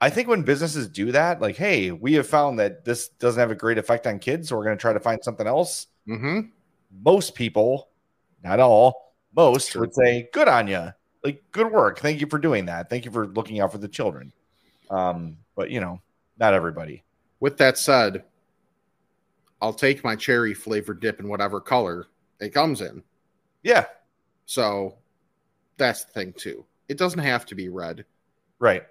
[0.00, 3.50] I think when businesses do that, like, hey, we have found that this doesn't have
[3.50, 5.86] a great effect on kids, so we're going to try to find something else.
[6.08, 6.40] Mm-hmm.
[7.04, 7.88] Most people
[8.44, 10.92] not all, most would say, good on you.
[11.24, 11.98] Like, good work.
[11.98, 12.90] Thank you for doing that.
[12.90, 14.32] Thank you for looking out for the children.
[14.90, 16.00] Um, but you know,
[16.38, 17.02] not everybody.
[17.40, 18.24] With that said,
[19.62, 22.06] I'll take my cherry flavored dip in whatever color
[22.38, 23.02] it comes in.
[23.62, 23.86] Yeah,
[24.44, 24.96] So
[25.78, 26.66] that's the thing too.
[26.88, 28.04] It doesn't have to be red.
[28.58, 28.84] right.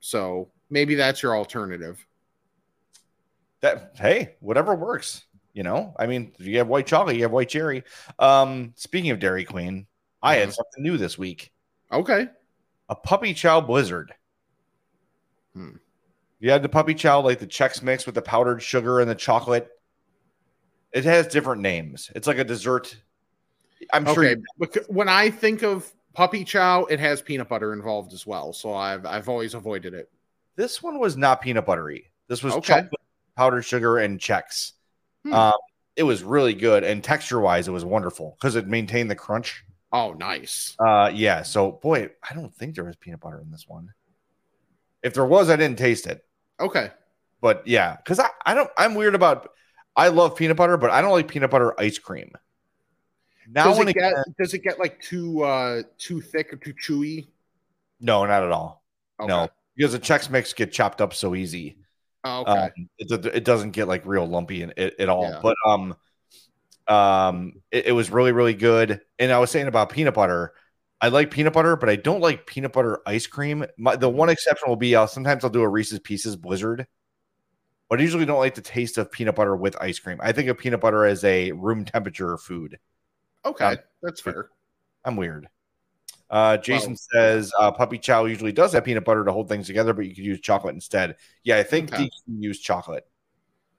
[0.00, 2.04] So maybe that's your alternative.
[3.60, 5.24] That hey, whatever works.
[5.54, 7.84] You know, I mean, you have white chocolate, you have white cherry.
[8.18, 9.86] Um, speaking of Dairy Queen,
[10.22, 10.54] I had Mhm.
[10.54, 11.52] something new this week.
[11.92, 12.28] Okay.
[12.88, 14.12] A puppy chow blizzard.
[15.54, 15.76] Hmm.
[16.40, 19.14] You had the puppy chow, like the Chex mix with the powdered sugar and the
[19.14, 19.70] chocolate.
[20.92, 22.10] It has different names.
[22.14, 22.96] It's like a dessert.
[23.92, 24.24] I'm sure.
[24.24, 28.52] You- Because when I think of puppy chow, it has peanut butter involved as well.
[28.52, 30.10] So I've I've always avoided it.
[30.56, 32.10] this one was not peanut buttery.
[32.28, 32.74] This was Okay.
[32.82, 33.00] chocolate,
[33.36, 34.72] powdered sugar, and Chex.
[35.24, 35.32] Hmm.
[35.32, 35.52] Um,
[35.96, 39.64] it was really good, and texture wise, it was wonderful because it maintained the crunch.
[39.92, 40.74] Oh, nice.
[40.78, 41.42] Uh, yeah.
[41.42, 43.92] So, boy, I don't think there was peanut butter in this one.
[45.02, 46.24] If there was, I didn't taste it.
[46.58, 46.90] Okay.
[47.40, 48.70] But yeah, because I, I don't.
[48.76, 49.50] I'm weird about.
[49.94, 52.32] I love peanut butter, but I don't like peanut butter ice cream.
[53.48, 57.28] Now Does it get does it get like too uh too thick or too chewy?
[58.00, 58.82] no, not at all.
[59.20, 59.28] Okay.
[59.28, 61.76] No, because the Chex Mix get chopped up so easy.
[62.24, 62.50] Oh, okay.
[62.50, 65.24] Um, it, it doesn't get like real lumpy in it at all.
[65.24, 65.40] Yeah.
[65.42, 65.96] But um,
[66.88, 69.00] um, it, it was really really good.
[69.18, 70.54] And I was saying about peanut butter.
[71.00, 73.66] I like peanut butter, but I don't like peanut butter ice cream.
[73.76, 76.86] My, the one exception will be I'll sometimes I'll do a Reese's Pieces Blizzard,
[77.90, 80.18] but I usually don't like the taste of peanut butter with ice cream.
[80.22, 82.78] I think of peanut butter as a room temperature food.
[83.44, 83.64] okay.
[83.64, 84.48] um, That's fair.
[85.04, 85.48] I'm weird.
[86.30, 89.66] Uh, Jason Well- says uh, puppy chow usually does have peanut butter to hold things
[89.66, 91.16] together, but you could use chocolate instead.
[91.42, 92.04] Yeah, I think Okay.
[92.04, 93.06] you can use chocolate.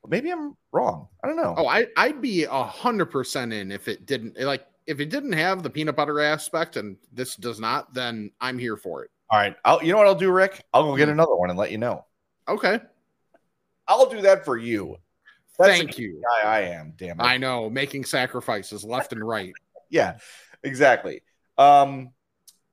[0.02, 1.08] But maybe I'm wrong.
[1.24, 1.56] I don't know.
[1.58, 5.32] Oh, I I'd be a hundred percent in if it didn't like if it didn't
[5.34, 9.10] have the peanut butter aspect and this does not, then I'm here for it.
[9.32, 9.56] All right.
[9.66, 10.64] I'll, you know what I'll do, Rick?
[10.72, 11.14] I'll go get Hmm.
[11.14, 12.06] another one and let you know.
[12.48, 12.80] Okay.
[13.88, 14.98] I'll do that for you.
[15.58, 16.22] That's Thank you.
[16.22, 16.94] guy I am.
[16.98, 17.24] Damn it.
[17.24, 19.54] I know, making sacrifices left and right.
[19.90, 20.18] yeah,
[20.64, 21.22] exactly.
[21.58, 22.12] Um,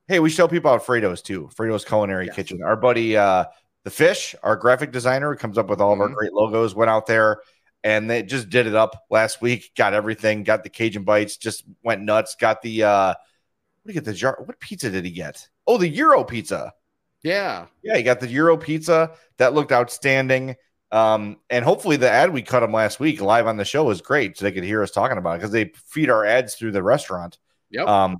[0.07, 1.49] hey, we show people about Frato's too.
[1.55, 2.35] Frato's Culinary Yes.
[2.35, 2.61] Kitchen.
[2.63, 3.45] Our buddy, uh,
[3.83, 6.15] the Fish, our graphic designer, who comes up with all of our Mhm.
[6.15, 7.41] great logos, went out there
[7.83, 9.71] and they just did it up last week.
[9.75, 10.43] Got everything.
[10.43, 11.37] Got the Cajun bites.
[11.37, 12.35] Just went nuts.
[12.39, 14.05] Got the uh, what did he get?
[14.05, 14.37] The jar.
[14.43, 15.47] What pizza did he get?
[15.67, 16.73] Oh, the Gyro pizza.
[17.23, 17.65] Yeah.
[17.81, 19.11] Yeah, he got the Gyro pizza.
[19.37, 20.55] That looked outstanding.
[20.91, 23.99] Um, and hopefully the ad we cut him last week live on the show was
[24.01, 26.71] great, so they could hear us talking about it because they feed our ads through
[26.71, 27.39] the restaurant.
[27.71, 27.87] Yep.
[27.87, 28.17] Um,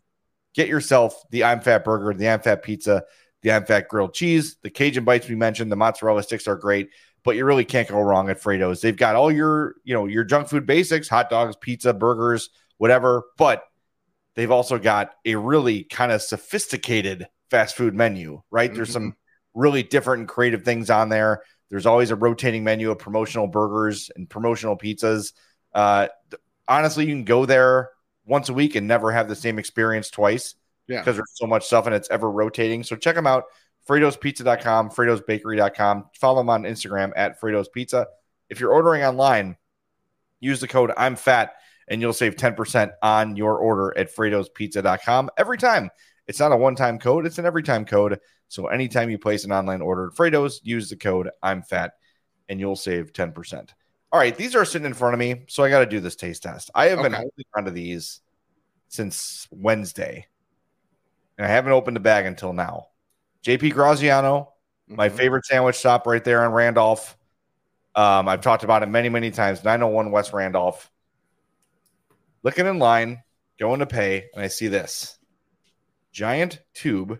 [0.53, 3.03] get yourself the I'm Fat Burger, the I'm Fat Pizza,
[3.41, 6.89] the I'm Fat Grilled Cheese, the Cajun bites we mentioned, the mozzarella sticks are great,
[7.23, 8.81] but you really can't go wrong at Frato's.
[8.81, 13.23] They've got all your, you know, your junk food basics, hot dogs, pizza, burgers, whatever,
[13.37, 13.63] but
[14.35, 18.73] they've also got a really kind of sophisticated fast food menu, right?
[18.73, 19.15] There's some
[19.53, 21.43] really different and creative things on there.
[21.69, 25.33] There's always a rotating menu of promotional burgers and promotional pizzas.
[25.73, 26.07] Uh,
[26.67, 27.89] honestly, you can go there
[28.25, 30.55] once a week and never have the same experience twice
[30.87, 30.99] Yeah.
[30.99, 32.83] because there's so much stuff and it's ever rotating.
[32.83, 33.45] So check them out.
[33.87, 36.05] Frato'sPizza.com, Frato'sBakery.com.
[36.19, 38.07] Follow them on Instagram at Frato's Pizza.
[38.49, 39.57] If you're ordering online,
[40.39, 41.53] use the code I'm fat
[41.87, 45.89] and you'll save 10% on your order at Frato'sPizza.com every time.
[46.27, 48.19] It's not a one time code, it's an every time code.
[48.47, 51.93] So anytime you place an online order at Frato's, use the code I'm fat
[52.47, 53.69] and you'll save 10%.
[54.13, 56.15] All right, these are sitting in front of me, so I got to do this
[56.15, 56.69] taste test.
[56.75, 57.23] I have been Okay.
[57.23, 58.21] holding onto these
[58.87, 60.27] since Wednesday,
[61.35, 62.89] and I haven't opened the bag until now.
[63.41, 64.53] JP Graziano,
[64.85, 65.17] my Mhm.
[65.17, 67.17] favorite sandwich shop right there in Randolph.
[67.95, 69.63] Um, I've talked about it many, many times.
[69.63, 70.91] 901 West Randolph.
[72.43, 73.23] Looking in line,
[73.57, 75.17] going to pay, and I see this
[76.11, 77.19] giant tube.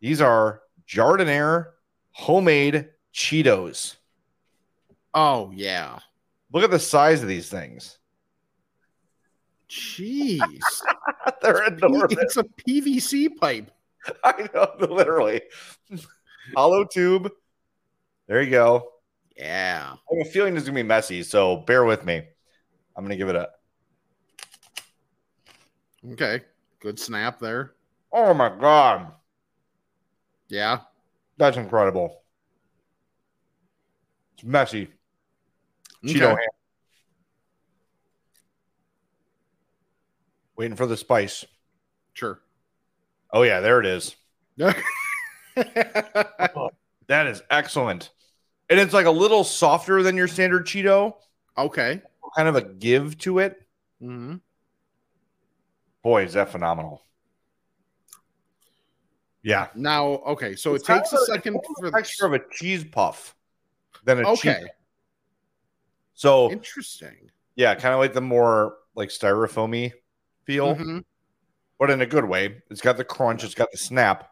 [0.00, 1.72] These are Giardiniera
[2.12, 3.96] homemade Cheetos.
[5.14, 5.98] Oh yeah.
[6.52, 7.98] Look at the size of these things.
[9.68, 10.40] Jeez.
[11.42, 12.16] They're enormous.
[12.18, 13.70] it's a PVC pipe.
[14.24, 15.42] I know, literally.
[16.56, 17.30] Hollow tube.
[18.26, 18.88] There you go.
[19.36, 19.92] Yeah.
[19.94, 22.22] I have a feeling this is gonna be messy, so bear with me.
[22.96, 23.48] I'm gonna give it a.
[26.12, 26.40] Okay.
[26.80, 27.74] Good snap there.
[28.12, 29.12] Oh my god,
[30.48, 30.80] Yeah.
[31.36, 32.22] that's incredible.
[34.34, 34.88] It's messy.
[36.04, 36.40] Cheeto Okay.
[36.42, 36.48] ham.
[40.56, 41.44] Waiting for the spice.
[42.12, 42.40] Sure.
[43.32, 44.16] Oh yeah, there it is.
[47.06, 48.10] That is excellent.
[48.68, 51.14] And it's like a little softer than your standard Cheeto.
[51.58, 52.00] okay.
[52.36, 53.60] Kind of a give to it.
[54.00, 54.36] hmm
[56.04, 57.02] Boy, is that phenomenal.
[59.42, 59.68] Yeah.
[59.74, 62.84] Now, okay, so It's it takes a kind second for the texture of a cheese
[62.84, 63.34] puff
[64.04, 64.54] than a cheese.
[66.14, 67.30] So interesting.
[67.56, 69.92] yeah, kind of like the more like styrofoamy
[70.44, 71.04] feel, Mhm.
[71.78, 72.62] but in a good way.
[72.70, 74.30] It's got the crunch, it's got the snap.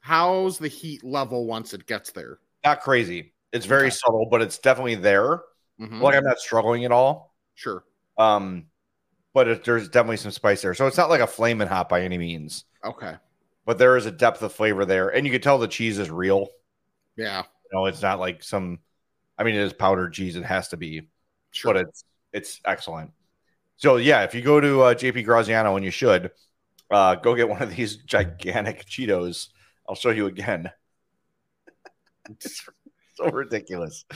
[0.00, 2.38] How's the heat level once it gets there?
[2.64, 3.32] Not crazy.
[3.52, 3.96] It's very Okay.
[3.96, 5.42] subtle, but it's definitely there.
[5.80, 6.00] Mhm.
[6.00, 7.34] Like I'm not struggling at all.
[7.54, 7.84] Sure.
[8.18, 8.66] Um,
[9.32, 10.74] but it, there's definitely some spice there.
[10.74, 13.16] So it's not like a flaming hot by any means, Okay.
[13.64, 16.10] but there is a depth of flavor there, and you can tell the cheese is
[16.10, 16.48] real.
[17.16, 17.38] Yeah.
[17.42, 18.80] You know, it's not like some.
[19.38, 20.36] I mean, it is powdered cheese.
[20.36, 21.08] It has to be,
[21.54, 21.74] Sure.
[21.74, 23.10] but it's it's excellent.
[23.76, 26.30] So yeah, if you go to uh, JP Graziano, and you should,
[26.90, 29.48] uh, go get one of these gigantic Cheetos.
[29.88, 30.70] I'll show you again.
[32.30, 32.66] It's
[33.16, 34.06] so ridiculous.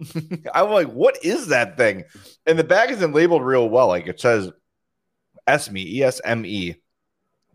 [0.52, 2.02] I'm like, what is that thing?
[2.44, 3.86] And the bag isn't labeled real well.
[3.86, 4.50] Like it says
[5.46, 6.74] Esme, E S M E,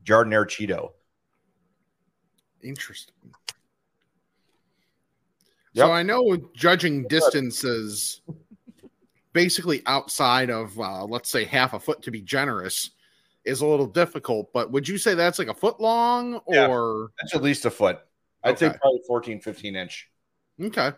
[0.06, 0.92] Giardiniera Cheeto.
[2.64, 3.16] Interesting.
[5.74, 5.86] Yep.
[5.86, 8.22] So I know judging distances
[9.38, 12.90] basically outside of uh, let's say half a foot to be generous
[13.46, 16.68] is a little difficult, but would you say that's like a foot long Yeah.
[16.68, 18.00] or That's at least a foot.
[18.44, 20.10] I'd say probably 14, 15 inch.
[20.62, 20.92] okay.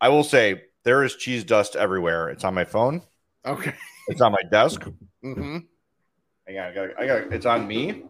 [0.00, 2.28] I will say there is cheese dust everywhere.
[2.28, 3.02] It's on my phone.
[3.44, 3.74] Okay.
[4.08, 4.82] It's on my desk.
[5.24, 5.58] Mm-hmm.
[6.46, 7.32] Hang on, I got, I got.
[7.32, 8.04] It's on me.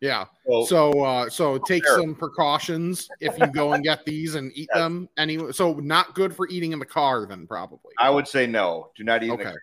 [0.00, 0.26] Yeah.
[0.46, 2.00] So, So uh so take Sure.
[2.00, 4.82] some precautions if you go and get these and eat Yes.
[4.82, 5.52] them anyway.
[5.52, 7.92] So not good for eating in the car then probably.
[7.98, 8.90] I would say no.
[8.96, 9.54] Do not eat in the car.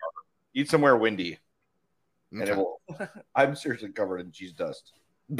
[0.54, 1.38] Eat somewhere windy,
[2.32, 2.80] and it will.
[3.34, 4.92] I'm seriously covered in cheese dust.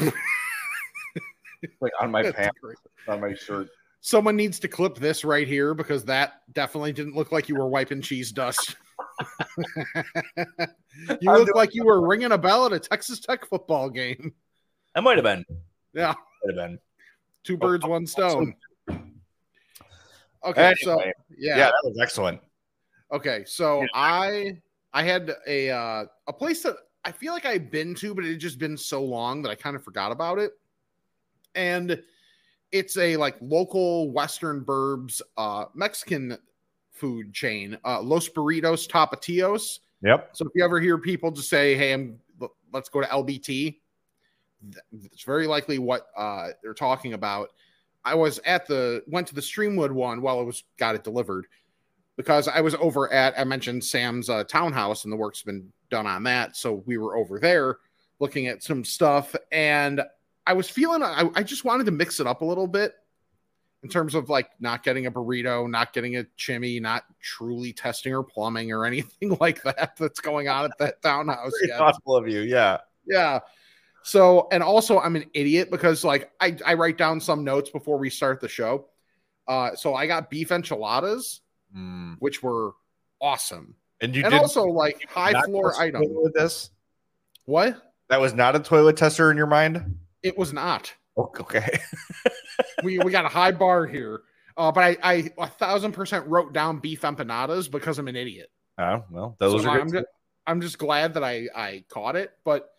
[1.81, 2.77] like on my That's pants, great.
[3.07, 3.67] on my shirt.
[4.01, 7.67] Someone needs to clip this right here because that definitely didn't look like you were
[7.67, 8.75] wiping cheese dust.
[11.21, 14.33] you look like you were ringing a bell at a Texas Tech football game.
[14.95, 15.45] That might have been.
[15.93, 16.79] Yeah, Might have been.
[17.43, 18.55] two birds, one stone.
[20.43, 20.99] Okay, so
[21.37, 22.39] yeah, yeah, that was excellent.
[23.11, 24.57] okay, so I
[24.93, 28.31] I had a uh, a place that I feel like I've been to, but it
[28.31, 30.53] had just been so long that I kind of forgot about it.
[31.55, 32.01] And
[32.71, 36.37] it's a like local Western Burbs uh, Mexican
[36.91, 39.79] food chain, uh, Los Burritos Tapatios.
[40.03, 40.29] Yep.
[40.33, 42.19] So if you ever hear people just say, "Hey, I'm
[42.71, 43.79] let's go to LBT,"
[44.91, 47.49] it's very likely what uh, they're talking about.
[48.03, 51.47] I was at the went to the Streamwood one while I was got it delivered
[52.17, 56.07] because I was over at I mentioned Sam's uh, townhouse and the work's been done
[56.07, 57.77] on that, so we were over there
[58.19, 60.01] looking at some stuff and
[60.47, 62.93] I was feeling I, I just wanted to mix it up a little bit
[63.85, 68.13] in terms of like not getting a burrito, not getting a chimney, not truly testing
[68.13, 71.77] or plumbing or anything like that that's going on at that townhouse Very yet.
[71.77, 72.41] thoughtful of you.
[72.41, 72.79] Yeah.
[73.05, 73.39] Yeah.
[74.05, 77.97] So, and also I'm an idiot because like I, I write down some notes before
[77.97, 78.85] we start the show.
[79.47, 81.41] Uh, so I got beef enchiladas,
[81.75, 82.15] Mm.
[82.19, 82.73] which were
[83.19, 83.75] awesome.
[83.99, 86.03] And you and did also like high floor item.
[86.05, 86.69] with this.
[87.45, 87.81] What?
[88.09, 89.97] That was not a toilet tester in your mind.
[90.23, 90.93] It was not.
[91.17, 91.79] Okay.
[92.83, 94.21] We we got a high bar here.
[94.55, 98.49] Uh, but I, I a thousand percent wrote down beef empanadas because I'm an idiot.
[98.77, 100.01] Oh well, those So are I'm good.
[100.03, 100.07] just,
[100.47, 102.69] I'm just glad that I I caught it, but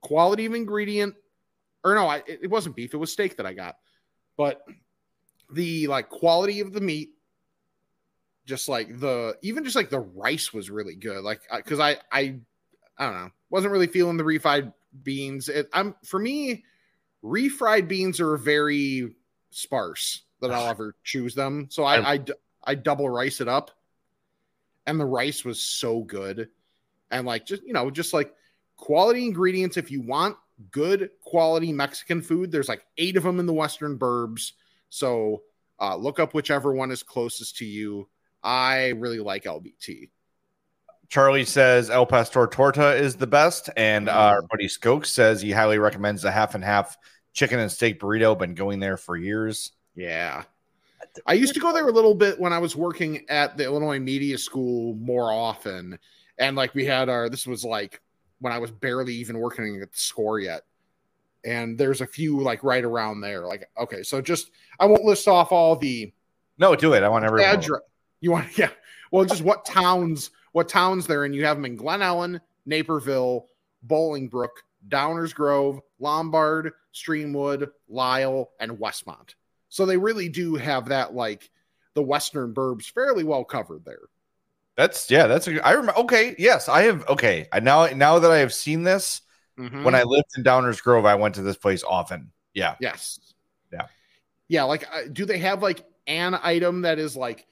[0.00, 1.14] quality of ingredient,
[1.84, 3.76] or no, I, it wasn't beef; it was steak that I got.
[4.36, 4.62] But
[5.52, 7.10] the like quality of the meat,
[8.46, 11.22] just like the even just like the rice was really good.
[11.22, 12.40] Like because I I
[12.98, 15.48] I don't know, wasn't really feeling the refried beans.
[15.48, 16.64] It, I'm for me,
[17.22, 19.14] refried beans are very
[19.50, 21.66] sparse that I'll ever choose them.
[21.70, 22.20] So I, I,
[22.64, 23.70] I double rice it up,
[24.86, 26.48] and the rice was so good,
[27.10, 28.34] and like just you know just like
[28.78, 29.76] quality ingredients.
[29.76, 30.36] If you want
[30.70, 34.52] good quality Mexican food, there's like eight of them in the Western Burbs.
[34.88, 35.42] So
[35.78, 38.08] uh, look up whichever one is closest to you.
[38.42, 40.08] I really like LBT.
[41.08, 44.14] Charlie says El Pastor Torta is the best, and Mm.
[44.14, 46.96] our buddy Skokes says he highly recommends the half and half
[47.32, 48.38] chicken and steak burrito.
[48.38, 49.72] Been going there for years.
[49.94, 50.44] Yeah.
[51.26, 53.98] I used to go there a little bit when I was working at the Illinois
[53.98, 55.98] Media School more often.
[56.38, 58.00] And like we had our, this was like
[58.40, 60.62] when I was barely even working at the score yet.
[61.44, 63.46] And there's a few like right around there.
[63.46, 66.12] Like, okay, so just, I won't list off all the
[66.58, 67.02] No, do it.
[67.02, 67.48] I want everyone.
[67.48, 67.80] address.
[68.20, 68.70] You want, yeah.
[69.10, 71.32] Well, just what towns, what towns they're in.
[71.32, 73.46] You have them in Glen Ellyn, Naperville,
[73.86, 74.48] Bolingbrook,
[74.88, 79.34] Downers Grove, Lombard, Streamwood, Lisle, and Westmont.
[79.68, 81.50] So they really do have that like
[81.94, 84.08] the Western Burbs fairly well covered there.
[84.78, 85.26] That's yeah.
[85.26, 86.00] That's a, I remember.
[86.00, 87.06] Okay, yes, I have.
[87.08, 89.20] Okay, I now now that I have seen this,
[89.58, 89.82] Mhm.
[89.82, 92.30] When I lived in Downers Grove, I went to this place often.
[92.54, 92.76] Yeah.
[92.80, 93.18] Yes.
[93.72, 93.86] Yeah.
[94.46, 94.62] Yeah.
[94.64, 97.46] Like, uh, do they have like an item that is like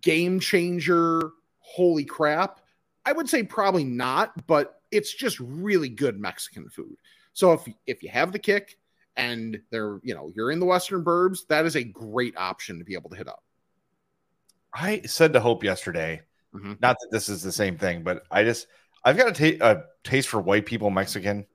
[0.00, 1.30] game changer?
[1.58, 2.60] Holy crap.
[3.04, 6.96] I would say probably not, but it's just really good Mexican food.
[7.34, 8.78] So if if you have the kick
[9.16, 12.84] and they're, you know, you're in the Western Burbs, that is a great option to
[12.84, 13.42] be able to hit up.
[14.78, 16.20] I said to Hope yesterday,
[16.54, 16.80] Mhm.
[16.80, 18.66] not that this is the same thing, but I just
[19.04, 21.46] I've got a, ta- a taste for white people Mexican.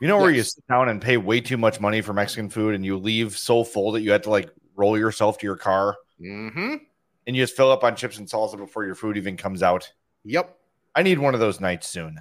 [0.00, 2.74] You know where you sit down and pay way too much money for Mexican food,
[2.74, 5.96] and you leave so full that you have to like roll yourself to your car,
[6.20, 6.74] Mm-hmm.
[7.26, 9.90] and you just fill up on chips and salsa before your food even comes out.
[10.24, 10.54] Yep.
[10.94, 12.20] I need one of those nights soon.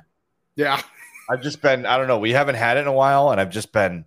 [0.55, 0.81] Yeah.
[1.29, 2.19] I've just been I don't know.
[2.19, 4.05] We haven't had it in a while, and I've just been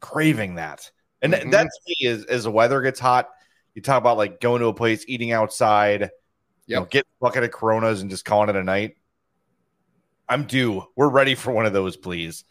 [0.00, 0.90] craving that.
[1.22, 1.50] And Mhm.
[1.52, 3.28] that's me as as the weather gets hot.
[3.74, 6.10] You talk about like going to a place, eating outside,
[6.66, 8.96] you know, get a bucket of Coronas and just calling it a night.
[10.28, 10.84] I'm due.
[10.96, 12.44] We're ready for one of those, please.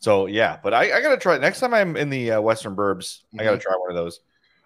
[0.00, 3.22] So yeah, but I, I gotta try next time I'm in the uh, Western Burbs.
[3.38, 4.20] I gotta try one of those.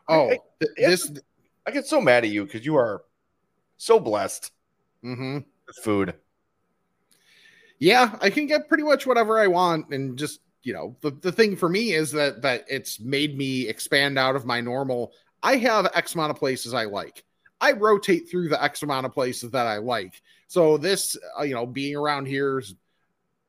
[0.09, 0.39] Oh, I-
[0.77, 0.89] yeah.
[0.89, 1.13] this.
[1.67, 3.03] I get so mad at you because you are
[3.77, 4.51] so blessed
[5.05, 5.37] Mm-hmm.
[5.67, 6.15] with food.
[7.79, 11.33] yeah i can get pretty much whatever i want and just you know the, the
[11.33, 15.13] thing for me is that that it's made me expand out of my normal
[15.43, 17.25] i have x amount of places i like
[17.61, 21.55] i rotate through the x amount of places that i like so this uh, you
[21.55, 22.75] know being around here is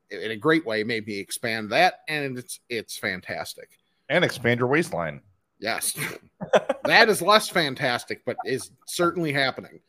[0.10, 3.70] in a great way made me expand that and it's it's fantastic
[4.10, 5.22] And expand your waistline.
[5.60, 5.98] Yes.
[6.84, 9.80] that is less fantastic, but is certainly happening.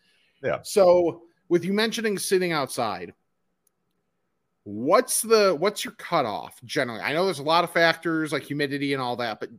[0.43, 0.59] Yeah.
[0.63, 3.15] So with you mentioning sitting outside,
[4.65, 7.01] what's the what's your cutoff generally?
[7.01, 9.51] I know there's a lot of factors like humidity and all that, but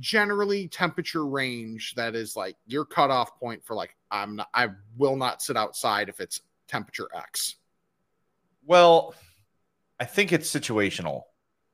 [0.00, 5.16] generally temperature range that is like your cutoff point for like I'm not I will
[5.16, 7.56] not sit outside if it's temperature X.
[8.66, 9.14] Well,
[10.00, 11.22] I think it's situational.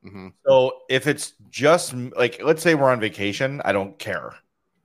[0.03, 4.35] hmm So if it's just like, let's say we're on vacation, I don't care.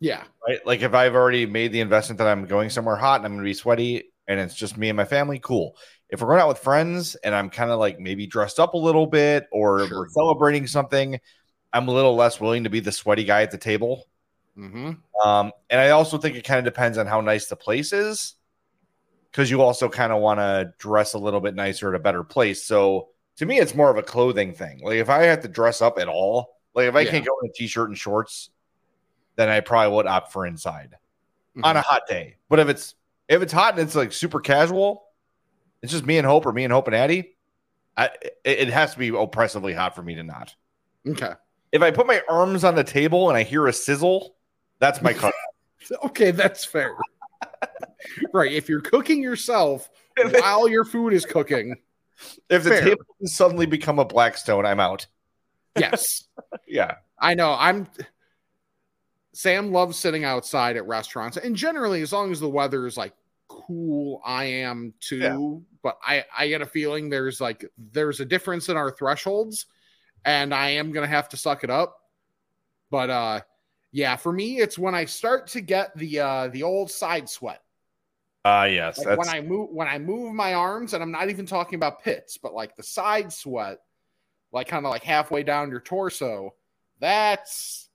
[0.00, 0.24] Yeah.
[0.46, 0.64] Right.
[0.66, 3.44] Like if I've already made the investment that I'm going somewhere hot and I'm going
[3.44, 5.76] to be sweaty and it's just me and my family, cool.
[6.08, 8.78] If we're going out with friends and I'm kind of like maybe dressed up a
[8.78, 10.00] little bit or Sure.
[10.00, 11.18] we're celebrating something,
[11.72, 14.06] I'm a little less willing to be the sweaty guy at the table.
[14.56, 14.92] hmm
[15.24, 18.34] Um, and I also think it kind of depends on how nice the place is
[19.30, 22.22] because you also kind of want to dress a little bit nicer at a better
[22.24, 22.64] place.
[22.64, 24.80] So to me, it's more of a clothing thing.
[24.82, 27.10] Like if I have to dress up at all, like if I Yeah.
[27.10, 28.50] can't go in a t-shirt and shorts,
[29.36, 30.94] then I probably would opt for inside
[31.56, 31.64] Mm-hmm.
[31.64, 32.36] on a hot day.
[32.50, 32.94] But if it's
[33.28, 35.04] if it's hot and it's like super casual,
[35.82, 37.36] it's just me and Hope or me and Hope and Addie.
[37.96, 40.54] I, it, it has to be oppressively hot for me to not.
[41.08, 41.32] Okay.
[41.76, 44.34] If I put my arms on the table and I hear a sizzle,
[44.78, 45.34] that's my cut.
[46.02, 46.96] Okay, that's fair.
[48.32, 48.50] right.
[48.50, 49.88] If you're cooking yourself
[50.40, 51.76] while your food is cooking,
[52.50, 52.84] If the Fair.
[52.84, 55.06] table suddenly become a Blackstone, I'm out.
[55.78, 56.24] yes.
[56.66, 56.96] Yeah.
[57.20, 57.54] I know.
[57.56, 57.86] I'm
[59.32, 63.12] Sam loves sitting outside at restaurants, and generally, as long as the weather is like
[63.46, 65.18] cool, I am too.
[65.18, 65.58] Yeah.
[65.84, 69.66] But I I get a feeling there's like there's a difference in our thresholds,
[70.26, 71.98] and I am gonna have to suck it up.
[72.90, 73.40] But uh,
[73.92, 77.62] yeah, for me, it's when I start to get the uh the old side sweat.
[78.44, 79.04] Ah, yes.
[79.04, 82.02] Like when I move when I move my arms, and I'm not even talking about
[82.02, 83.78] pits, but like the side sweat,
[84.52, 86.54] like kind of like halfway down your torso.
[87.00, 87.88] That's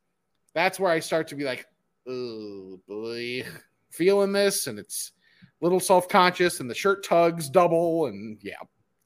[0.54, 1.68] that's where I start to be like,
[2.08, 3.44] oh boy,
[3.92, 5.12] feeling this, and it's
[5.42, 8.56] a little self conscious, and the shirt tugs double, and yeah,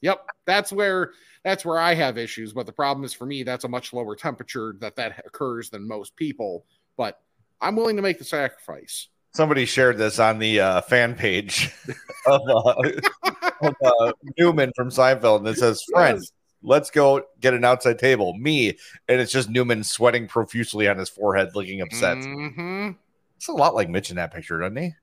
[0.06, 1.12] yep, that's where
[1.44, 2.54] that's where I have issues.
[2.54, 5.88] But the problem is for me, that's a much lower temperature that that occurs than
[5.88, 6.66] most people.
[6.96, 7.20] But
[7.60, 9.10] I'm willing to make the sacrifice.
[9.34, 11.72] somebody shared this on the uh, fan page
[12.28, 12.92] of, uh,
[13.62, 16.32] of uh, Newman from Seinfeld, and it says, "Friends,
[16.64, 18.78] let's go get an outside table." Me,
[19.10, 22.18] and it's just Newman sweating profusely on his forehead, looking upset.
[22.24, 22.92] hmm
[23.38, 24.94] It's a lot like Mitch in that picture, doesn't he?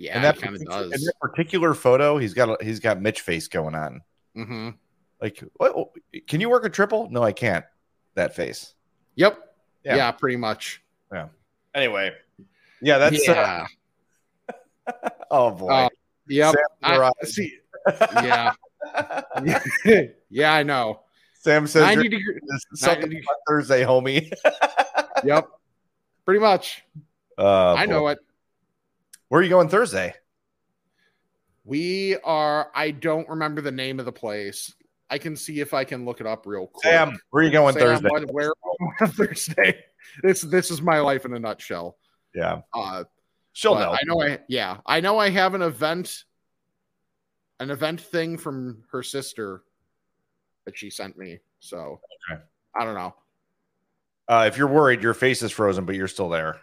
[0.00, 1.04] Yeah, in that, it particular- in does.
[1.04, 4.00] that particular photo, he's got a, he's got Mitch face going on.
[4.34, 4.70] hmm
[5.20, 5.90] Like, what,
[6.26, 7.10] can you work a triple?
[7.10, 7.66] No, I can't.
[8.14, 8.74] That face.
[9.16, 9.38] Yep.
[9.84, 9.96] Yeah.
[9.96, 10.10] Yeah.
[10.12, 10.82] pretty much.
[11.12, 11.28] Yeah.
[11.74, 12.12] Anyway,
[12.80, 13.66] yeah, that's uh,
[15.30, 15.68] oh boy.
[15.68, 15.88] Uh,
[16.28, 16.54] yep.
[16.82, 17.58] I, see.
[18.14, 18.52] Yeah.
[20.30, 21.00] yeah, I know.
[21.34, 22.40] Sam says 90 you're degree.
[22.74, 24.32] something 90 on Thursday, homie.
[25.24, 25.48] Yep.
[26.24, 26.84] Pretty much.
[27.36, 28.18] Uh, I know it.
[29.30, 30.12] Where are you going Thursday?
[31.64, 32.68] We are.
[32.74, 34.74] I don't remember the name of the place.
[35.08, 36.82] I can see if I can look it up real quick.
[36.82, 38.08] Sam, where are you going Sam, Thursday?
[38.08, 38.52] what- where
[39.06, 39.84] Thursday?
[40.24, 41.96] This this is my life in a nutshell.
[42.34, 43.04] Yeah, Uh,
[43.52, 43.92] she'll know.
[43.92, 44.20] I know.
[44.20, 44.78] I yeah.
[44.84, 45.16] I know.
[45.18, 46.24] I have an event,
[47.60, 49.62] an event thing from her sister
[50.64, 51.38] that she sent me.
[51.60, 52.00] So
[52.32, 52.42] Okay.
[52.74, 53.14] I don't know.
[54.28, 56.60] Uh, if you're worried, your face is frozen, but you're still there.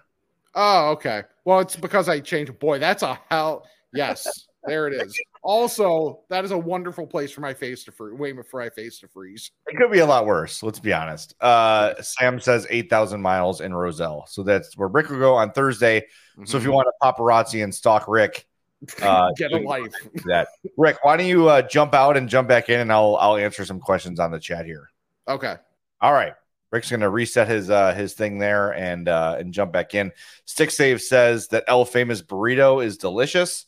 [0.59, 1.21] Oh, okay.
[1.45, 2.57] Well, it's because I changed.
[2.57, 3.67] Boy, that's a hell.
[3.93, 4.27] Yes,
[4.65, 5.17] there it is.
[5.43, 8.17] Also, that is a wonderful place for my face to freeze.
[8.19, 9.51] Wait for my face to freeze.
[9.67, 10.63] It could be a lot worse.
[10.63, 11.35] Let's be honest.
[11.39, 14.25] Uh, Sam says 8,000 miles in Roselle.
[14.27, 16.07] So that's where Rick will go on Thursday.
[16.43, 18.47] So if you want to paparazzi and stalk Rick,
[19.03, 19.93] uh, get a life.
[20.25, 20.47] that.
[20.75, 23.63] Rick, why don't you uh, jump out and jump back in and I'll, I'll answer
[23.63, 24.89] some questions on the chat here.
[25.27, 25.55] Okay.
[26.01, 26.33] All right.
[26.72, 30.11] Rick's going to reset his uh, his thing there and uh, and jump back in.
[30.45, 33.65] Stick Save says that El Famous burrito is delicious.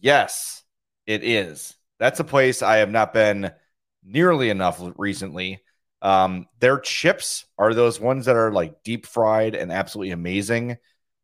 [0.00, 0.64] Yes,
[1.06, 1.74] it is.
[1.98, 3.52] That's a place I have not been
[4.04, 5.62] nearly enough recently.
[6.02, 10.76] Um, their chips are those ones that are like deep fried and absolutely amazing.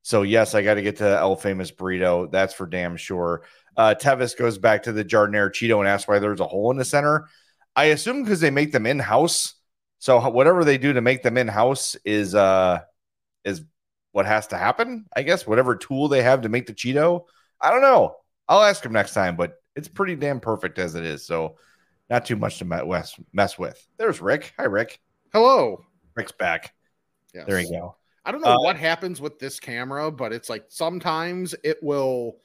[0.02, 2.30] So yes, I got to get to El Famous burrito.
[2.30, 3.42] That's for damn sure.
[3.76, 6.76] Uh, Tevis goes back to the Giardiniera Cheeto and asks why there's a hole in
[6.76, 7.28] the center.
[7.74, 9.54] I assume because they make them in house.
[10.02, 12.80] So whatever they do to make them in house is uh
[13.44, 13.62] is
[14.10, 15.06] what has to happen.
[15.14, 17.26] I guess whatever tool they have to make the Cheeto.
[17.60, 18.16] I don't know.
[18.48, 21.24] I'll ask him next time, but it's pretty damn perfect as it is.
[21.24, 21.56] So
[22.10, 23.86] not too much to mess mess with.
[23.96, 24.52] There's Rick.
[24.58, 24.98] Hi, Rick.
[25.32, 25.84] Hello.
[26.16, 26.74] Rick's back.
[27.32, 27.46] Yes.
[27.46, 27.94] There you go.
[28.24, 32.38] I don't know Uh, what happens with this camera, but it's like sometimes it will,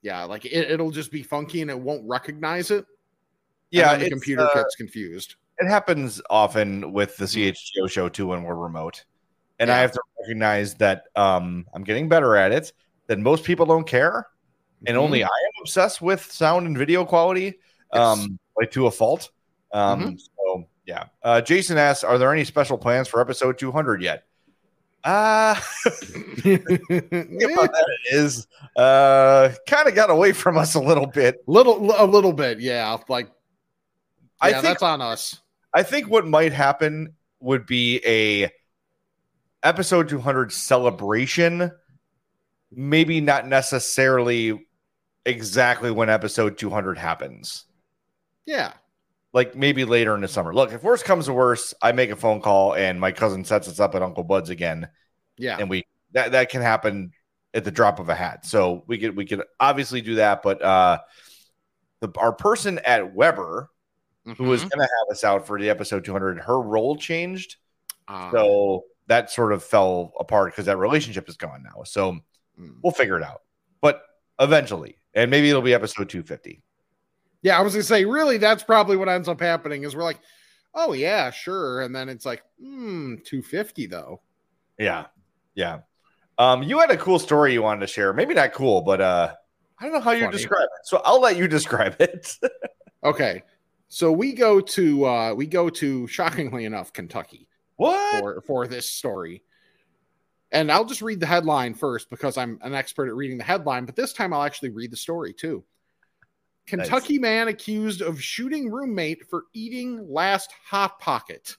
[0.00, 2.86] yeah, like it, it'll just be funky and it won't recognize it.
[3.70, 5.36] Yeah, the computer uh, gets confused.
[5.60, 9.04] It happens often with the CHGO show too when we're remote.
[9.58, 12.72] And I have to recognize that um, I'm getting better at it.
[13.08, 14.26] That most people don't care,
[14.86, 15.00] and Mhm.
[15.00, 17.58] only I am obsessed with sound and video quality,
[17.92, 19.30] um, like to a fault.
[19.72, 21.04] Um, So yeah.
[21.22, 24.24] Uh, Jason asks, "Are there any special plans for episode 200 yet?"
[25.04, 27.52] Uh Mm-hmm.
[27.52, 28.46] about that it is
[28.76, 31.42] uh kind of got away from us a little bit.
[31.46, 32.96] little, a little bit, yeah.
[33.08, 33.32] Like, yeah,
[34.40, 35.40] I think that's on us.
[35.72, 38.50] I think what might happen would be a
[39.62, 41.72] episode 200 celebration.
[42.72, 44.66] Maybe not necessarily
[45.24, 47.64] exactly when episode 200 happens.
[48.46, 48.72] Yeah,
[49.32, 50.54] Like maybe later in the summer.
[50.54, 53.68] Look, if worse comes to worse, I make a phone call and my cousin sets
[53.68, 54.88] us up at Uncle Bud's again,
[55.38, 57.12] yeah, and we that that can happen
[57.54, 58.46] at the drop of a hat.
[58.46, 60.98] So we could we could obviously do that, but uh
[62.00, 63.70] the our person at Weber
[64.24, 64.70] who was Mhm.
[64.70, 67.56] going to have us out for the episode 200, her role changed.
[68.08, 71.82] Ah, So that sort of fell apart because that relationship is gone now.
[71.84, 72.12] So
[72.58, 72.74] mm.
[72.82, 73.42] we'll figure it out.
[73.80, 74.02] But
[74.38, 76.62] eventually, and maybe it'll be episode 250.
[77.42, 79.84] yeah, I was gonna say, really, that's probably what ends up happening.
[79.84, 80.20] Is we're like,
[80.74, 84.20] oh yeah, sure, and then it's like, hmm, two fifty though.
[84.78, 85.06] Yeah.
[85.54, 85.80] Yeah.
[86.38, 88.12] Um, you had a cool story you wanted to share.
[88.12, 89.34] Maybe not cool, but uh,
[89.78, 90.84] I don't know how you describe it.
[90.86, 92.36] So I'll let you describe it.
[93.02, 93.42] Okay,
[93.92, 98.20] so we go to uh we go to shockingly enough Kentucky what?
[98.20, 99.42] for for this story.
[100.52, 103.84] And I'll just read the headline first because I'm an expert at reading the headline,
[103.84, 105.64] but this time I'll actually read the story too.
[106.66, 111.56] Kentucky man accused of shooting roommate for eating last hot pocket.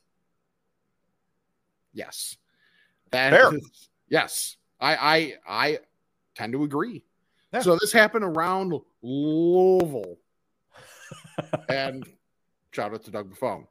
[1.93, 2.37] Yes.
[3.11, 3.55] That Fair.
[3.55, 4.55] is- yes.
[4.79, 5.79] I I I
[6.35, 7.03] tend to agree.
[7.53, 7.59] Yeah.
[7.59, 10.17] So this happened around Louisville.
[11.69, 12.07] and
[12.71, 13.67] shout out to Doug Buffone.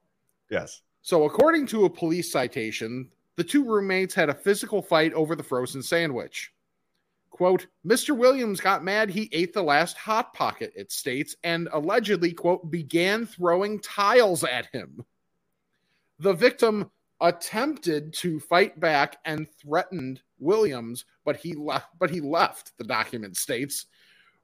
[0.50, 0.82] yes.
[1.02, 5.42] So, according to a police citation, the two roommates had a physical fight over the
[5.42, 6.52] frozen sandwich.
[7.30, 8.14] Quote, Mr.
[8.14, 13.24] Williams got mad he ate the last Hot Pocket, it states, and allegedly, quote, began
[13.24, 15.02] throwing tiles at him.
[16.18, 16.90] The victim
[17.22, 23.36] attempted to fight back and threatened Williams, but he left but he left, the document
[23.38, 23.86] states.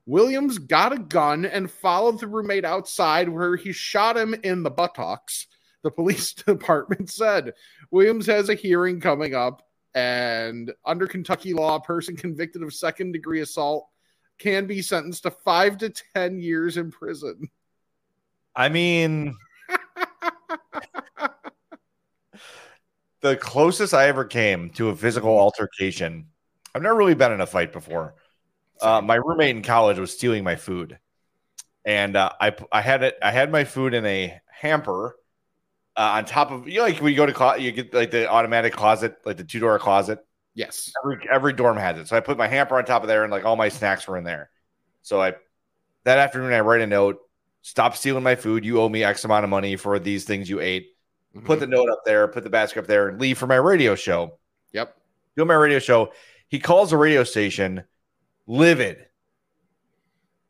[0.07, 4.71] Williams got a gun and followed the roommate outside where he shot him in the
[4.71, 5.47] buttocks
[5.87, 7.55] the police department said
[7.91, 9.63] Williams has a hearing coming up,
[9.95, 13.89] and under Kentucky law, a person convicted of second degree assault
[14.39, 17.49] can be sentenced to five to 10 years in prison.
[18.55, 19.37] I mean,
[23.21, 26.27] the closest I ever came to a physical altercation,
[26.75, 28.17] I've never really been in a fight before.
[28.81, 30.99] Uh, my roommate in college was stealing my food,
[31.85, 33.17] and uh, I I had it.
[33.23, 35.17] I had my food in a hamper
[35.97, 38.11] uh, on top of you know, like when you go to clo- you get like
[38.11, 40.19] the automatic closet, like the two door closet.
[40.55, 40.93] Yes.
[41.03, 42.09] Every every dorm has it.
[42.09, 44.17] So I put my hamper on top of there, and like all my snacks were
[44.17, 44.51] in there.
[45.03, 45.35] So I
[46.05, 47.19] that afternoon I write a note.
[47.63, 48.65] Stop stealing my food.
[48.65, 50.89] You owe me X amount of money for these things you ate.
[51.45, 53.95] Put the note up there, put the basket up there, and leave for my radio
[53.95, 54.39] show.
[54.73, 54.97] Yep.
[55.37, 56.13] Doing my radio show.
[56.49, 57.85] He calls the radio station,
[58.47, 59.07] livid.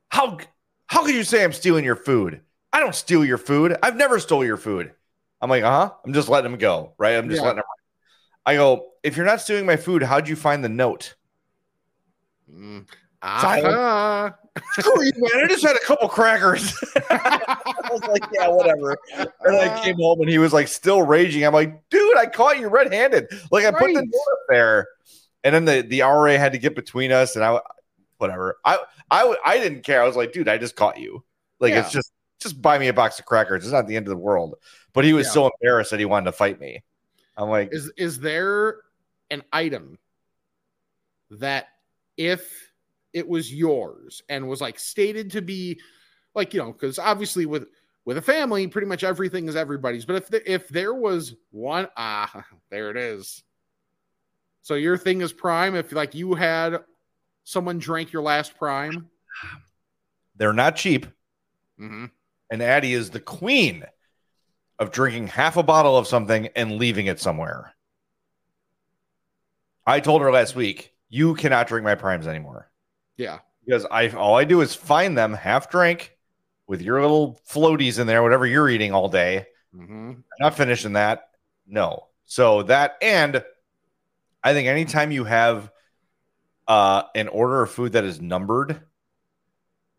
[0.08, 0.38] How
[0.86, 2.40] how could you say I'm stealing your food?
[2.72, 3.76] I don't steal your food.
[3.82, 4.92] I've never stole your food.
[5.40, 5.94] I'm like, uh huh.
[6.04, 7.16] I'm just letting him go, right?
[7.16, 7.46] I'm just Yeah.
[7.48, 7.64] letting him.
[8.44, 11.14] I go, if you're not stealing my food, how'd you find the note?
[12.50, 12.86] Mm.
[13.22, 14.34] Ah.
[14.78, 15.44] Screw you, man.
[15.44, 16.74] I just had a couple crackers.
[17.10, 18.96] I was like, yeah, whatever.
[19.16, 21.44] And I came home and he was like still raging.
[21.44, 23.26] I'm like, dude, I caught you red handed.
[23.50, 24.86] Like I put the note up there.
[25.44, 27.60] And then the, the RA had to get between us and I
[28.18, 28.58] whatever.
[28.64, 28.78] I
[29.10, 30.02] I I didn't care.
[30.02, 31.24] I was like, dude, I just caught you.
[31.60, 31.80] Like Yeah.
[31.80, 33.64] it's just just buy me a box of crackers.
[33.64, 34.56] It's not the end of the world.
[34.92, 35.32] But he was Yeah.
[35.32, 36.82] so embarrassed that he wanted to fight me.
[37.36, 38.78] I'm like, is is there
[39.30, 39.98] an item
[41.30, 41.68] that
[42.16, 42.72] if
[43.12, 45.80] it was yours and was like stated to be
[46.34, 47.66] like you know because obviously with
[48.04, 51.88] with a family pretty much everything is everybody's but if the, if there was one
[51.96, 53.42] ah there it is
[54.62, 56.78] so your thing is prime if like you had
[57.46, 59.08] someone drank your last prime
[60.38, 61.06] they're not cheap.
[61.80, 62.10] Mhm.
[62.50, 63.84] And Addie is the queen
[64.78, 67.74] of drinking half a bottle of something and leaving it somewhere.
[69.86, 72.70] I told her last week, you cannot drink my primes anymore
[73.16, 76.16] yeah because I all I do is find them half drink
[76.66, 79.46] with your little floaties in there, whatever you're eating all day.
[79.72, 81.30] hmm Not finishing that.
[81.66, 82.08] No.
[82.24, 83.42] So that and
[84.42, 85.70] I think anytime you have
[86.68, 88.80] uh an order of food that is numbered,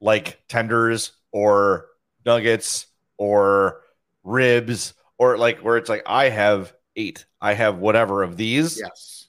[0.01, 1.88] like tenders or
[2.26, 2.88] nuggets
[3.18, 3.82] or
[4.24, 9.28] ribs, or like where it's like I have eight, I have whatever of these, yes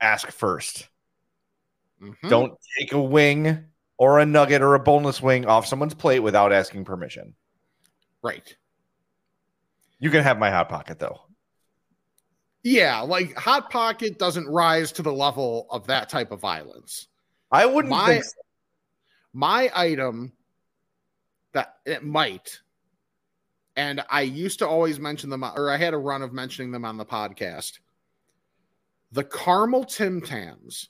[0.00, 0.88] ask first.
[2.00, 2.28] Mhm.
[2.28, 3.66] Don't take a wing
[3.98, 7.34] or a nugget or a boneless wing off someone's plate without asking permission.
[8.22, 8.56] right
[9.98, 11.20] You can have my hot pocket though.
[12.62, 17.08] Yeah like hot pocket doesn't rise to the level of that type of violence.
[17.50, 18.24] I wouldn't My- think
[19.32, 20.32] my item
[21.52, 22.60] that it might
[23.76, 26.84] and i used to always mention them or i had a run of mentioning them
[26.84, 27.78] on the podcast.
[29.12, 30.88] The caramel tim tams.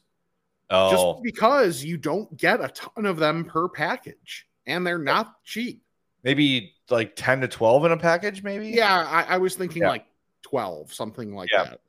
[0.72, 0.90] Oh.
[0.92, 5.82] just because you don't get a ton of them per package and they're not cheap.
[6.22, 8.68] Maybe like 10 to 12 in a package maybe?
[8.70, 9.88] Yeah i, I was thinking Yeah.
[9.90, 10.06] like
[10.50, 11.64] 12 something like Yeah.
[11.64, 11.80] that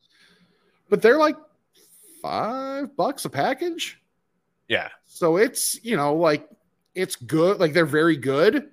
[0.90, 1.36] but they're like
[2.22, 4.00] five bucks a package
[4.68, 6.48] yeah So it's, you know, like
[6.96, 8.70] it's good, like they're very good,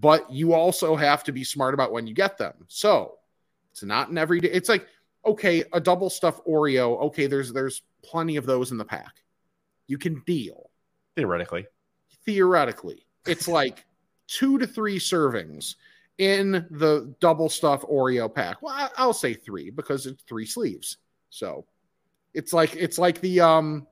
[0.00, 2.54] but you also have to be smart about when you get them.
[2.68, 3.18] So
[3.70, 4.86] it's not an everyday, it's like,
[5.24, 9.22] okay, a double stuff Oreo, okay, there's there's plenty of those in the pack.
[9.86, 10.70] You can deal
[11.16, 11.66] theoretically
[12.24, 13.06] theoretically.
[13.26, 13.86] It's like
[14.26, 15.76] two to three servings
[16.18, 18.60] in the double stuff Oreo pack.
[18.60, 20.98] Well, I'll say three because it's three sleeves.
[21.30, 21.64] So
[22.34, 23.86] it's like it's like the um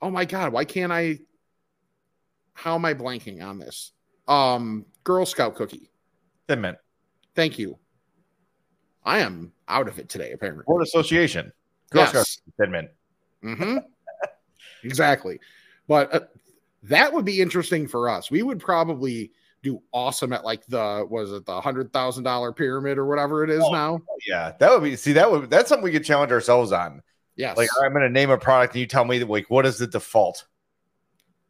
[0.00, 1.18] oh my god, why can't I
[2.54, 3.92] how am I blanking on this?
[4.28, 5.90] Um Girl Scout cookie.
[6.48, 6.78] thin mint
[7.34, 7.78] Thank you.
[9.04, 10.64] I am out of it today, apparently.
[10.66, 11.52] board association
[11.90, 12.10] Girl Yes.
[12.10, 12.88] Scouts, thin mint
[13.42, 13.78] hmm
[14.84, 15.40] exactly.
[15.88, 16.20] But uh,
[16.84, 18.30] that would be interesting for us.
[18.30, 19.32] We would probably
[19.64, 23.50] do awesome at like the was it the hundred thousand dollar pyramid or whatever it
[23.50, 23.72] is Oh.
[23.72, 23.94] now.
[24.08, 27.02] Oh, yeah that would be see that would that's something we could challenge ourselves on
[27.34, 27.56] Yes.
[27.56, 29.86] like i'm gonna name a product and you tell me that like what is the
[29.88, 30.44] default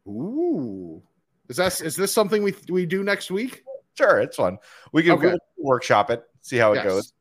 [0.07, 1.03] Ooh.
[1.49, 3.63] Is that is this something we we do next week?
[3.99, 4.59] sure it's fun
[4.93, 5.37] we can Okay.
[5.59, 6.85] workshop it see how it Yes.
[6.85, 7.13] goes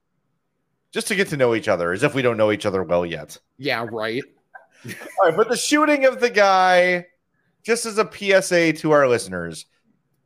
[0.91, 3.05] just to get to know each other as if we don't know each other well
[3.05, 4.23] yet Yeah, right.
[4.85, 4.91] all
[5.29, 7.05] right but the shooting of the guy
[7.63, 8.09] just as a
[8.41, 9.65] psa to our listeners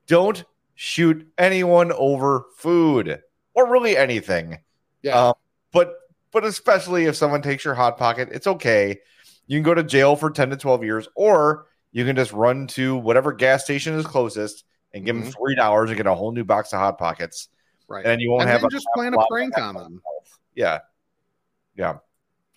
[0.07, 0.43] don't
[0.80, 3.19] shoot anyone over food
[3.55, 4.59] or really anything
[5.01, 5.30] Yeah.
[5.30, 5.34] Um,
[5.71, 5.95] but
[6.32, 8.99] but especially if someone takes your hot pocket, it's okay.
[9.47, 12.67] You can go to jail for 10 to 12 years, or you can just run
[12.67, 15.34] to whatever gas station is closest and give them Mhm.
[15.36, 17.49] three dollars and get a whole new box of hot pockets.
[17.88, 18.05] right.
[18.05, 20.01] And you won't and have a just plan a prank on them.
[20.53, 20.80] Yeah.
[21.75, 21.97] Yeah,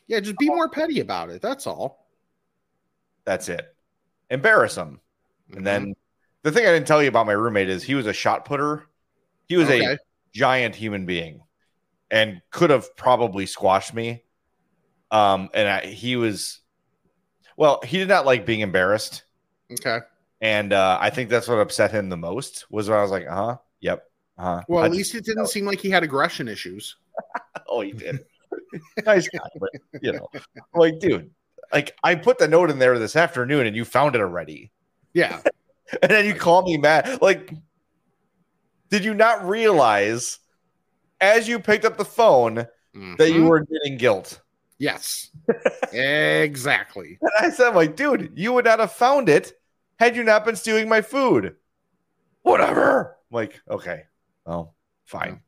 [0.08, 1.40] Yeah, just be more petty about it.
[1.40, 2.06] That's all.
[3.24, 3.74] that's it.
[4.28, 5.00] Embarrass them.
[5.48, 5.56] Mm-hmm.
[5.58, 5.94] And then
[6.42, 8.86] the thing I didn't tell you about my roommate is he was a shot putter.
[9.46, 9.98] He was a
[10.32, 11.42] giant human being
[12.10, 14.22] and could have probably squashed me.
[15.10, 16.60] Um, and I, he was,
[17.56, 19.24] well, he did not like being embarrassed.
[19.72, 19.98] okay.
[20.40, 23.26] And uh, I think that's what upset him the most was when I was like,
[23.28, 24.04] uh huh, yep,
[24.38, 24.62] uh huh.
[24.68, 26.96] Well, at least it didn't seem like he had aggression issues.
[27.68, 28.20] oh, he did.
[29.04, 29.70] nice guy, but
[30.00, 30.28] you know,
[30.74, 31.30] like, dude,
[31.74, 34.72] like I put the note in there this afternoon and you found it already.
[35.12, 35.40] Yeah.
[36.02, 37.20] And then you call me mad.
[37.22, 37.52] Like,
[38.90, 40.38] did you not realize
[41.20, 43.48] as you picked up the phone that you Mhm.
[43.48, 44.40] were getting guilt?
[44.78, 45.30] Yes.
[45.92, 47.18] exactly.
[47.22, 49.52] And I said, like, dude, you would not have found it
[49.98, 51.56] had you not been stealing my food.
[52.42, 53.16] Whatever.
[53.30, 54.04] I'm like, okay.
[54.46, 54.72] Oh,
[55.04, 55.42] fine.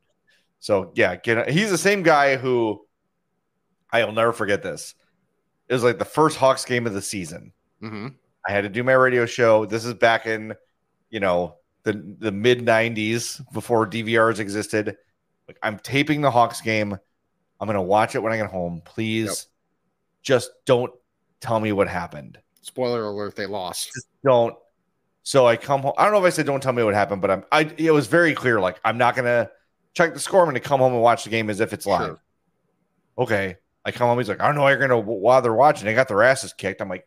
[0.60, 2.86] So yeah, get he's the same guy who
[3.92, 4.94] I'll never forget this.
[5.68, 7.52] It was like the first Hawks game of the season.
[7.80, 8.08] hmm
[8.46, 9.66] I had to do my radio show.
[9.66, 10.54] This is back in,
[11.10, 14.96] you know, the the mid '90s before DVRs existed.
[15.48, 16.96] Like I'm taping the Hawks game.
[17.60, 18.82] I'm gonna watch it when I get home.
[18.84, 19.36] Please, Yep.
[20.22, 20.92] just don't
[21.40, 22.38] tell me what happened.
[22.62, 23.90] Spoiler alert: they lost.
[23.94, 24.56] Just don't.
[25.24, 25.92] So I come home.
[25.96, 27.44] I don't know if I said don't tell me what happened, but I'm.
[27.52, 28.60] I it was very clear.
[28.60, 29.50] Like I'm not gonna
[29.94, 30.40] check the score.
[30.40, 32.06] I'm gonna come home and watch the game as if it's live.
[32.06, 32.22] Sure.
[33.18, 33.56] Okay.
[33.84, 34.18] I come home.
[34.18, 34.62] He's like, I don't know.
[34.62, 35.86] how You're gonna while they're watching.
[35.86, 36.80] They got their asses kicked.
[36.80, 37.06] I'm like,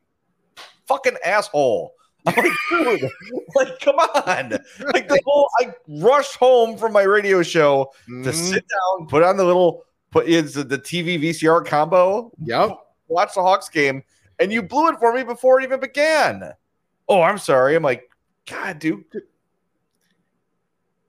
[0.87, 1.93] fucking asshole.
[2.27, 3.09] I'm like, dude,
[3.55, 4.49] like, come on.
[4.93, 8.33] Like the whole I rushed home from my radio show to Mhm.
[8.33, 12.71] sit down, put on the little put is the, the TV VCR combo, Yep.
[13.09, 14.01] watch the Hawks game,
[14.39, 16.51] and you blew it for me before it even began.
[17.07, 17.75] Oh, I'm sorry.
[17.75, 18.09] I'm like,
[18.49, 19.03] God, dude.
[19.13, 19.19] I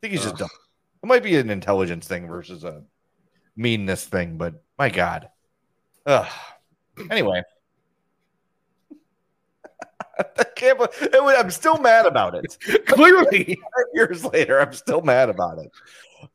[0.03, 0.51] think he's just dumb.
[1.03, 2.83] It might be an intelligence thing versus a
[3.57, 5.31] meanness thing, but my God.
[6.05, 6.31] Ugh.
[7.11, 7.43] Anyway.
[10.39, 12.57] I can't believe- it was- I'm still mad about it.
[12.87, 13.59] Clearly,
[13.95, 15.71] Years later, I'm still mad about it.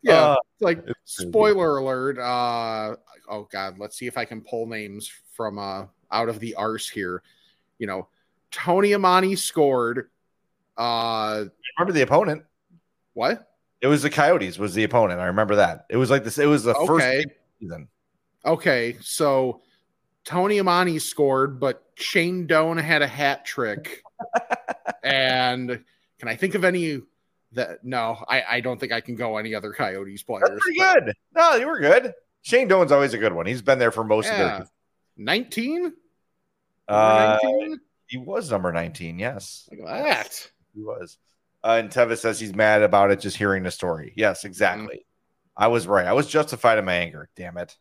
[0.01, 0.13] yeah.
[0.13, 2.17] Uh, It's like spoiler alert.
[2.19, 2.95] Uh,
[3.29, 6.89] oh God, let's see if I can pull names from uh out of the arse
[6.89, 7.23] here.
[7.79, 8.07] You know,
[8.51, 10.09] Tony Amonte scored.
[10.77, 11.45] Uh,
[11.77, 12.43] remember the opponent?
[13.13, 13.47] what?
[13.81, 14.59] It was the Coyotes.
[14.59, 15.19] Was the opponent?
[15.19, 15.85] I remember that.
[15.89, 16.37] It was like this.
[16.37, 17.23] It was the first Okay.
[17.25, 17.87] the season.
[18.45, 19.61] Okay, so
[20.25, 24.03] Tony Amonte scored, but Shane Doan had a hat trick.
[25.03, 25.83] and
[26.19, 27.01] can I think of any
[27.53, 27.83] that?
[27.83, 30.49] No, I, I don't think I can go any other Coyotes players.
[30.49, 31.13] That's pretty good.
[31.35, 32.13] No, you were good.
[32.43, 33.45] Shane Doan's always a good one.
[33.45, 34.57] He's been there for most Yeah.
[34.57, 34.61] of.
[34.61, 34.65] Uh,
[35.17, 35.93] 19?
[38.07, 39.19] he was number 19.
[39.19, 40.51] Yes, Look at that.
[40.75, 41.17] he was.
[41.63, 44.13] Uh, and Tevis says he's mad about it just hearing the story.
[44.15, 45.05] Yes, exactly.
[45.55, 46.07] I was right.
[46.07, 47.29] I was justified in my anger.
[47.35, 47.77] Damn it.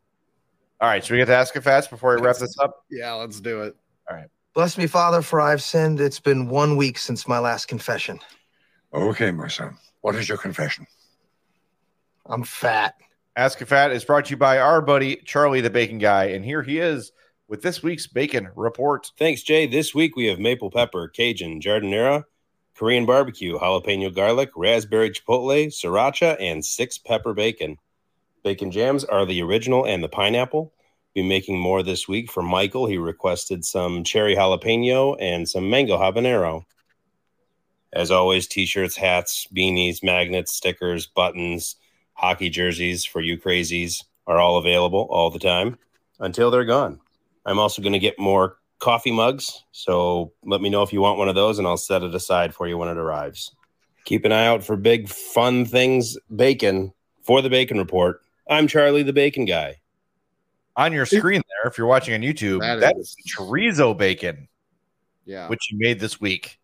[0.81, 1.05] All right.
[1.05, 2.85] Should we get to Ask a Fast before we wrap this up?
[2.91, 3.77] Yeah, let's do it.
[4.09, 4.29] All right.
[4.55, 6.01] Bless me, Father, for I've sinned.
[6.01, 8.19] It's been one week since my last confession.
[8.93, 9.77] Okay, my son.
[10.01, 10.87] What is your confession?
[12.27, 12.95] I'm fat.
[13.37, 16.27] Ask a Fat is brought to you by our buddy Charlie the Bacon Guy.
[16.27, 17.13] And here he is
[17.49, 19.11] with this week's Bacon Report.
[19.19, 19.67] Thanks, Jay.
[19.67, 22.25] This week we have maple pepper, Cajun, giardiniera,
[22.75, 27.77] Korean barbecue, jalapeno garlic, raspberry chipotle, sriracha, and six pepper bacon.
[28.43, 30.73] Bacon jams are the original and the pineapple.
[31.15, 32.87] Be making more this week for Michael.
[32.87, 36.65] He requested some cherry jalapeno and some mango habanero.
[37.93, 41.77] As always, t-shirts, hats, beanies, magnets, stickers, buttons,
[42.15, 45.77] hockey jerseys for you crazies are all available all the time
[46.21, 47.01] until they're gone.
[47.45, 49.65] I'm also going to get more coffee mugs.
[49.73, 52.55] So let me know if you want one of those and I'll set it aside
[52.55, 53.55] for you when it arrives.
[54.05, 58.23] Keep an eye out for big fun things bacon for the bacon report.
[58.51, 59.77] I'm Charlie the bacon guy.
[60.77, 64.49] On your screen there, if you're watching on YouTube, That that is- is chorizo bacon,
[65.25, 65.49] Yeah.
[65.49, 66.59] which you made this week.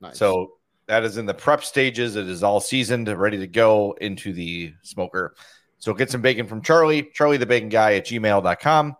[0.00, 0.18] nice.
[0.18, 2.16] So that is in the prep stages.
[2.16, 5.34] It is all seasoned, ready to go into the smoker.
[5.78, 8.96] So get some bacon from Charlie, Charlie the Bacon Guy at gmail.com,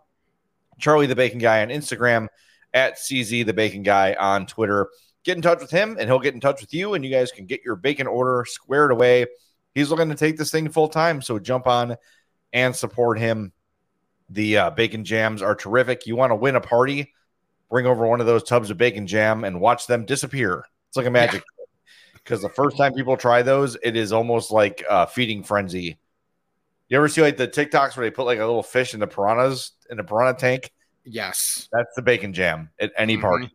[0.79, 2.27] Charlie the Bacon Guy on Instagram,
[2.73, 4.89] at CZ the Bacon Guy on Twitter.
[5.23, 7.31] Get in touch with him and he'll get in touch with you, and you guys
[7.31, 9.25] can get your bacon order squared away.
[9.75, 11.21] He's looking to take this thing full time.
[11.21, 11.97] So jump on
[12.53, 13.51] and support him.
[14.29, 16.07] The uh, bacon jams are terrific.
[16.07, 17.13] You want to win a party?
[17.69, 20.65] Bring over one of those tubs of bacon jam and watch them disappear.
[20.87, 21.43] It's like a magic
[22.13, 25.99] because the first time people try those, it is almost like uh, feeding frenzy.
[26.87, 29.07] You ever see like the TikToks where they put like a little fish in the
[29.07, 30.71] piranhas in a piranha tank?
[31.03, 31.67] yes.
[31.71, 33.21] That's the bacon jam at any Mhm.
[33.21, 33.51] party.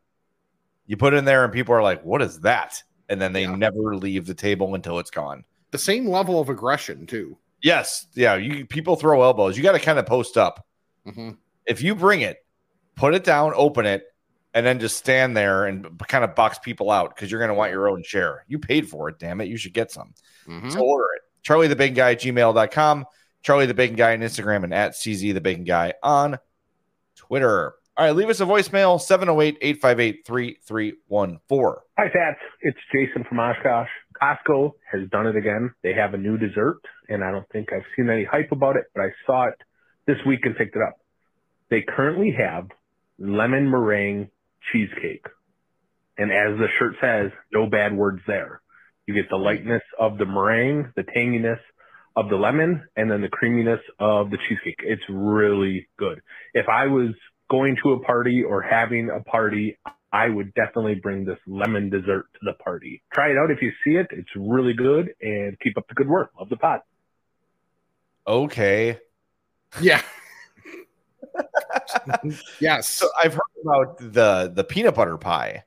[0.87, 3.43] You put it in there and people are like, "What is that?" And then they
[3.43, 3.55] Yeah.
[3.57, 5.45] never leave the table until it's gone.
[5.71, 7.37] The same level of aggression too.
[7.63, 8.37] Yes, yeah.
[8.37, 9.57] You people throw elbows.
[9.57, 10.67] You got to kind of post up.
[11.07, 11.31] hmm
[11.67, 12.39] If you bring it,
[12.97, 14.05] put it down, open it,
[14.55, 17.55] and then just stand there and kind of box people out because you're going to
[17.55, 18.45] want your own share.
[18.49, 19.49] You paid for it, damn it.
[19.49, 20.15] You should get some.
[20.47, 21.23] hmm So order it.
[21.43, 23.05] Charlie the Bacon Guy at gmail.com.
[23.43, 26.39] Charlie the Bacon Guy on Instagram and at CZ the Bacon Guy on
[27.17, 27.75] Twitter.
[27.97, 31.83] All right, leave us a voicemail 708 858 3314.
[31.99, 32.39] Hi, Fats.
[32.63, 33.89] It's Jason from Oshkosh.
[34.23, 35.73] Costco has done it again.
[35.83, 38.85] They have a new dessert, and I don't think I've seen any hype about it,
[38.95, 39.55] but I saw it
[40.07, 40.99] this week and picked it up.
[41.71, 42.69] They currently have
[43.19, 44.31] lemon meringue
[44.73, 45.27] cheesecake.
[46.19, 48.61] And as the shirt says, no bad words there.
[49.07, 51.61] You get the lightness of the meringue, the tanginess
[52.17, 54.81] of the lemon, and then the creaminess of the cheesecake.
[54.83, 56.21] It's really good.
[56.53, 57.15] If I was
[57.51, 59.79] going to a party or having a party
[60.13, 63.03] I would definitely bring this lemon dessert to the party.
[63.13, 64.09] Try it out if you see it.
[64.11, 66.31] It's really good and keep up the good work.
[66.39, 66.85] Love the pot.
[68.27, 68.99] Okay.
[69.81, 70.03] Yeah.
[72.61, 72.89] yes.
[72.89, 75.65] So I've heard about the the peanut butter pie.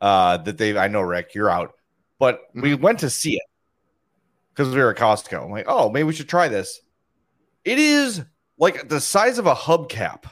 [0.00, 1.74] Uh, that they I know Rick, you're out,
[2.18, 3.42] but we went to see it
[4.52, 5.44] because we were at Costco.
[5.44, 6.80] I'm like, oh, maybe we should try this.
[7.64, 8.22] It is
[8.58, 10.24] like the size of a hubcap.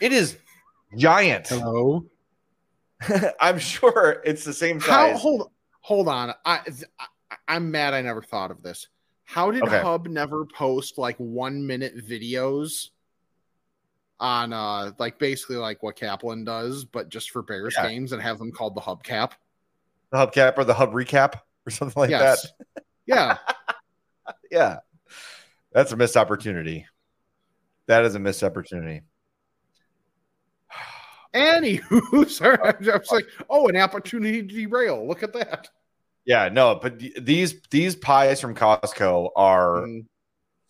[0.00, 0.36] It is
[0.96, 1.48] giant.
[1.48, 2.04] Hello.
[3.40, 5.20] I'm sure it's the same How size.
[5.20, 5.50] hold
[5.80, 6.34] hold on.
[6.44, 6.60] I,
[6.98, 7.06] I
[7.48, 8.88] I'm mad I never thought of this.
[9.24, 9.80] How did Okay.
[9.80, 12.88] Hub never post like one minute videos
[14.20, 17.88] on uh like basically like what Kaplan does, but just for Bears Yeah.
[17.88, 19.34] games and have them called the Hub Cap,
[20.10, 21.34] the Hub Cap or the hub recap
[21.66, 22.42] or something like yes.
[22.74, 22.84] that.
[23.06, 23.38] Yeah.
[24.52, 24.78] Yeah.
[25.72, 26.86] That's a missed opportunity.
[27.86, 29.00] That is a missed opportunity.
[31.34, 35.06] Anywho, sorry, I was like, oh, an opportunity to derail.
[35.06, 35.70] Look at that.
[36.24, 40.06] Yeah, no, but these these pies from Costco are Mm,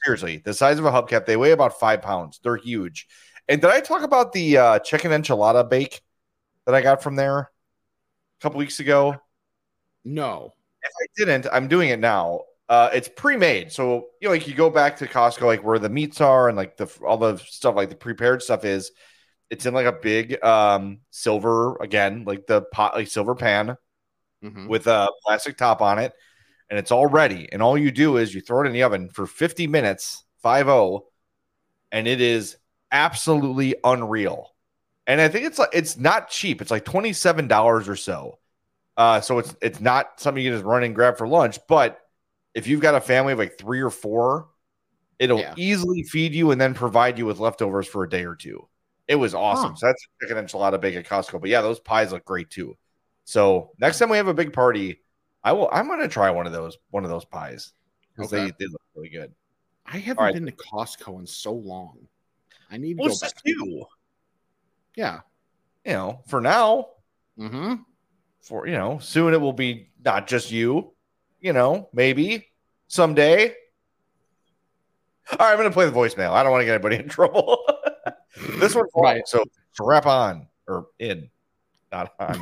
[0.05, 1.27] seriously the size of a hubcap.
[1.27, 2.41] They weigh about five pounds.
[2.45, 3.09] They're huge.
[3.49, 6.03] And did I talk about the uh, chicken enchilada bake
[6.67, 7.49] that I got from there a
[8.43, 9.21] couple weeks ago?
[10.05, 10.55] no.
[10.83, 12.43] If I didn't, I'm doing it now.
[12.69, 15.89] Uh, it's pre-made, so you know, like you go back to Costco, like where the
[15.91, 18.93] meats are and like the all the stuff, like the prepared stuff is.
[19.53, 23.77] It's in like a big um silver again, like the pot, like silver pan
[24.43, 24.69] Mhm.
[24.69, 26.13] with a plastic top on it,
[26.71, 27.49] and it's all ready.
[27.53, 31.07] And all you do is you throw it in the oven for 50 minutes, 5-0,
[31.93, 32.57] and it is
[32.93, 34.55] absolutely unreal.
[35.07, 36.63] And I think it's like it's not cheap.
[36.63, 38.39] It's like $27 or so.
[38.97, 42.01] Uh, so it's it's not something you can just run and grab for lunch, but
[42.55, 44.49] if you've got a family of like three or four,
[45.19, 45.55] it'll Yeah.
[45.57, 48.69] easily feed you and then provide you with leftovers for a day or two.
[49.09, 49.71] It was awesome.
[49.71, 49.77] Huh.
[49.77, 51.41] So that's a chicken enchilada bake at Costco.
[51.41, 52.77] But yeah, those pies look great too.
[53.25, 55.01] So next time we have a big party,
[55.45, 55.69] I will.
[55.73, 57.73] I'm gonna try one of those one of those pies
[58.17, 58.45] because Okay.
[58.47, 59.33] they, they look really good.
[59.85, 60.35] I haven't right.
[60.35, 61.99] been to Costco in so long.
[62.71, 63.89] I need to Well, go back.
[64.97, 65.21] Yeah.
[65.85, 66.89] You know, for now,
[67.39, 67.75] Mm-hmm.
[68.41, 70.93] for you know, soon it will be not just you.
[71.41, 72.47] You know, maybe
[72.87, 73.55] someday.
[75.33, 76.31] All right, I'm gonna play the voicemail.
[76.31, 77.59] I don't want to get anybody in trouble.
[78.59, 79.26] This one's long, Right.
[79.26, 81.30] so strap on or in,
[81.90, 82.38] not on.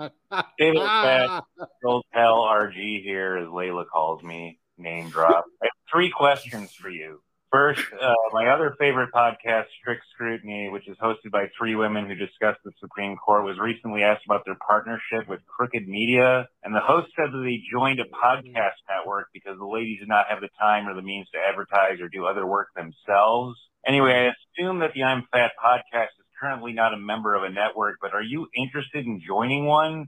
[0.58, 1.44] David Fat,
[1.84, 5.44] Old Pal RG here, as Layla calls me, name drop.
[5.62, 7.20] I have three questions for you.
[7.54, 12.16] First, uh, my other favorite podcast, Strict Scrutiny, which is hosted by three women who
[12.16, 16.48] discuss the Supreme Court, was recently asked about their partnership with Crooked Media.
[16.64, 20.26] And the host said that they joined a podcast network because the ladies did not
[20.30, 23.56] have the time or the means to advertise or do other work themselves.
[23.86, 27.50] Anyway, I assume that the I'm Fat podcast is currently not a member of a
[27.50, 30.06] network, but are you interested in joining one?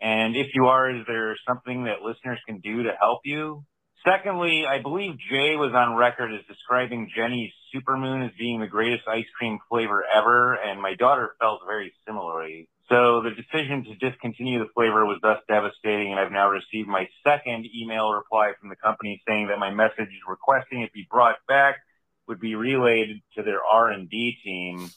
[0.00, 3.64] And if you are, is there something that listeners can do to help you?
[4.04, 9.06] Secondly, I believe Jay was on record as describing Jeni's Supermoon as being the greatest
[9.06, 12.68] ice cream flavor ever, and my daughter felt very similarly.
[12.88, 17.08] So the decision to discontinue the flavor was thus devastating, and I've now received my
[17.24, 21.76] second email reply from the company saying that my message requesting it be brought back
[22.26, 24.90] would be relayed to their R&D team.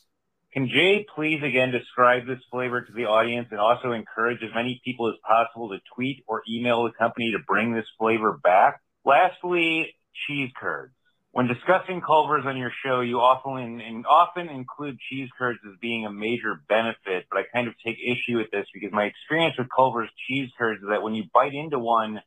[0.53, 4.81] Can Jay please again describe this flavor to the audience and also encourage as many
[4.85, 8.79] people as possible to tweet or email the company to bring this flavor back?
[9.05, 9.93] Lastly,
[10.27, 10.93] cheese curds.
[11.31, 16.05] When discussing Culver's on your show, you often and often include cheese curds as being
[16.05, 19.67] a major benefit, but I kind of take issue with this because my experience with
[19.75, 22.21] Culver's cheese curds is that when you bite into one,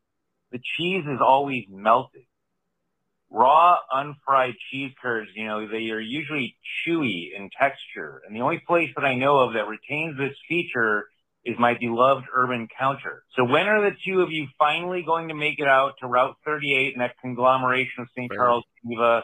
[0.50, 2.24] the cheese is always melted
[3.30, 6.56] raw unfried cheese curds, you know, they are usually
[6.86, 8.22] chewy in texture.
[8.26, 11.08] And the only place that I know of that retains this feature
[11.46, 13.22] is my beloved Urban Counter.
[13.36, 16.36] So when are the two of you finally going to make it out to Route
[16.44, 18.30] 38 and that conglomeration of St.
[18.32, 19.22] Charles, Geneva,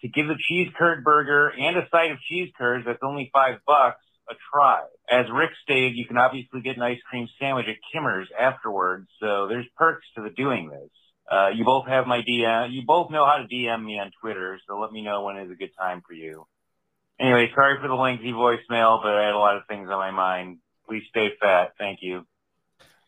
[0.00, 3.58] to give the cheese curd burger and a side of cheese curds that's only five
[3.66, 4.00] bucks
[4.30, 4.82] a try?
[5.10, 9.08] As Rick stated, you can obviously get an ice cream sandwich at Kimmer's afterwards.
[9.20, 10.90] So there's perks to the doing this.
[11.30, 12.72] Uh, you both have my DM.
[12.72, 15.50] You both know how to DM me on Twitter, so let me know when is
[15.50, 16.46] a good time for you.
[17.20, 20.12] Anyway, sorry for the lengthy voicemail, but I had a lot of things on my
[20.12, 20.58] mind.
[20.88, 21.72] Please stay fat.
[21.78, 22.26] Thank you.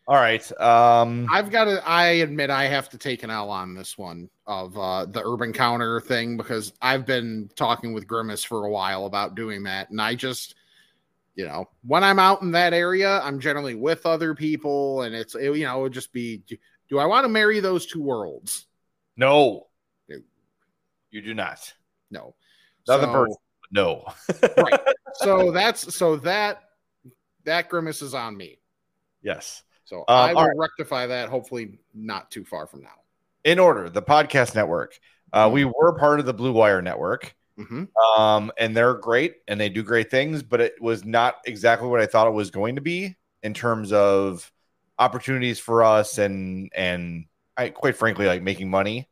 [0.07, 0.59] All right.
[0.59, 1.81] Um, I've got to.
[1.87, 5.53] I admit I have to take an L on this one of uh, the urban
[5.53, 10.01] counter thing because I've been talking with Grimace for a while about doing that, and
[10.01, 10.55] I just,
[11.35, 15.35] you know, when I'm out in that area, I'm generally with other people, and it's
[15.35, 16.57] it, you know, it would just be, do,
[16.89, 18.65] do I want to marry those two worlds?
[19.15, 19.67] no,
[20.09, 20.17] No.
[21.11, 21.73] you do not.
[22.09, 22.35] No.
[22.87, 24.05] Nothing So, personal no.
[24.57, 24.79] right.
[25.13, 26.63] So that's so that
[27.45, 28.59] that grimace is on me.
[29.21, 29.63] Yes.
[29.85, 30.57] So Um, I will right.
[30.57, 31.29] rectify that.
[31.29, 33.01] Hopefully, not too far from now.
[33.43, 34.97] In order, the podcast network.
[35.33, 37.35] Uh, we were part of the Blue Wire network.
[37.57, 37.89] Mhm.
[38.17, 41.99] Um, and they're great and they do great things, but it was not exactly what
[41.99, 44.51] I thought it was going to be in terms of
[44.97, 47.25] opportunities for us and and
[47.57, 49.09] I quite frankly like making money.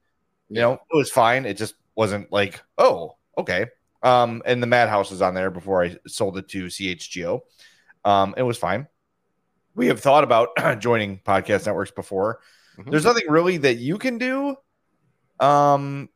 [0.50, 1.46] You know, it was fine.
[1.46, 3.68] It just wasn't like, oh, okay.
[4.02, 7.42] Um, and the Madhouse was on there before I sold it to CHGO.
[8.06, 8.88] Um, it was fine.
[9.76, 12.40] We have thought about joining podcast networks before.
[12.78, 12.92] Mhm.
[12.92, 14.56] There's nothing really that you can do.
[15.40, 16.10] Um,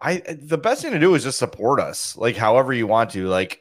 [0.00, 3.28] I the best thing to do is just support us, like however you want to.
[3.28, 3.60] Like,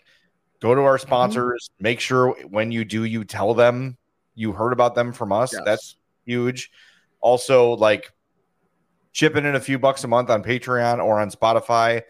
[0.61, 1.69] go to our sponsors.
[1.79, 3.97] Make sure when you do, you tell them
[4.35, 5.51] you heard about them from us.
[5.51, 5.61] Yes.
[5.65, 6.71] That's huge.
[7.19, 8.11] Also, like
[9.11, 12.01] chipping in a few bucks a month on Patreon or on Spotify.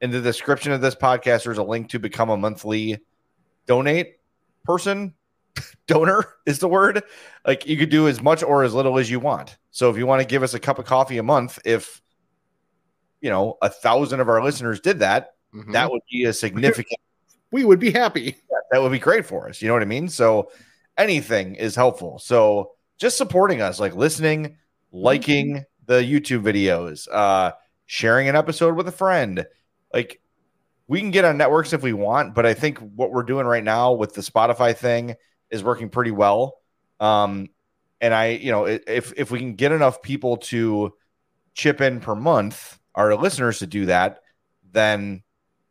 [0.00, 2.98] In the description of this podcast, there's a link to become a monthly
[3.66, 4.16] donate
[4.64, 5.14] person.
[5.86, 7.02] Donor is the word.
[7.46, 9.56] Like you could do as much or as little as you want.
[9.70, 12.00] So if you want to give us a cup of coffee a month, if
[13.20, 15.72] you know a thousand of our listeners did that, Mhm.
[15.72, 17.00] that would be a significant
[17.52, 18.36] we would be happy.
[18.72, 19.62] that would be great for us.
[19.62, 20.08] You know what I mean?
[20.08, 20.50] So
[20.98, 22.18] anything is helpful.
[22.18, 24.56] So just supporting us, like listening,
[24.90, 27.52] liking the YouTube videos, uh,
[27.86, 29.46] sharing an episode with a friend.
[29.92, 30.20] Like
[30.86, 33.64] we can get on networks if we want, but I think what we're doing right
[33.64, 35.14] now with the Spotify thing
[35.50, 36.58] is working pretty well.
[37.00, 37.48] Um,
[38.00, 40.92] and I, you know, if if we can get enough people to
[41.54, 44.20] chip in per month, our listeners to do that,
[44.72, 45.22] then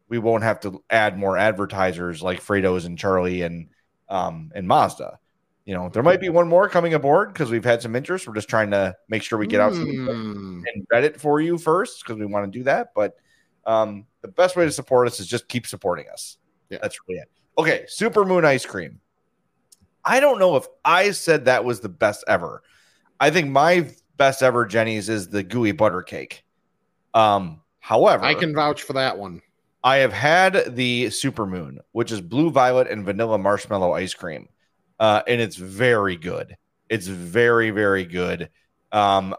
[0.09, 3.69] we won't have to add more advertisers like Frato's and Charlie and
[4.09, 5.19] um and Mazda.
[5.65, 8.27] You know, there might be one more coming aboard because we've had some interest.
[8.27, 10.63] We're just trying to make sure we get out some Hmm.
[10.73, 12.89] and vet it for you first because we want to do that.
[12.93, 13.15] But
[13.65, 16.37] um, the best way to support us is just keep supporting us.
[16.69, 16.79] Yeah.
[16.81, 17.29] That's really it.
[17.57, 18.99] Okay, Super Moon ice cream.
[20.03, 22.63] I don't know if I said that was the best ever.
[23.19, 26.43] I think my best ever Jeni's is the gooey butter cake.
[27.13, 29.41] Um, however, I can vouch for that one.
[29.83, 34.49] I have had the Super Moon, which is blue violet and vanilla marshmallow ice cream,
[34.99, 36.57] uh, and it's very good.
[36.89, 38.49] It's very very good.
[38.91, 39.35] Um,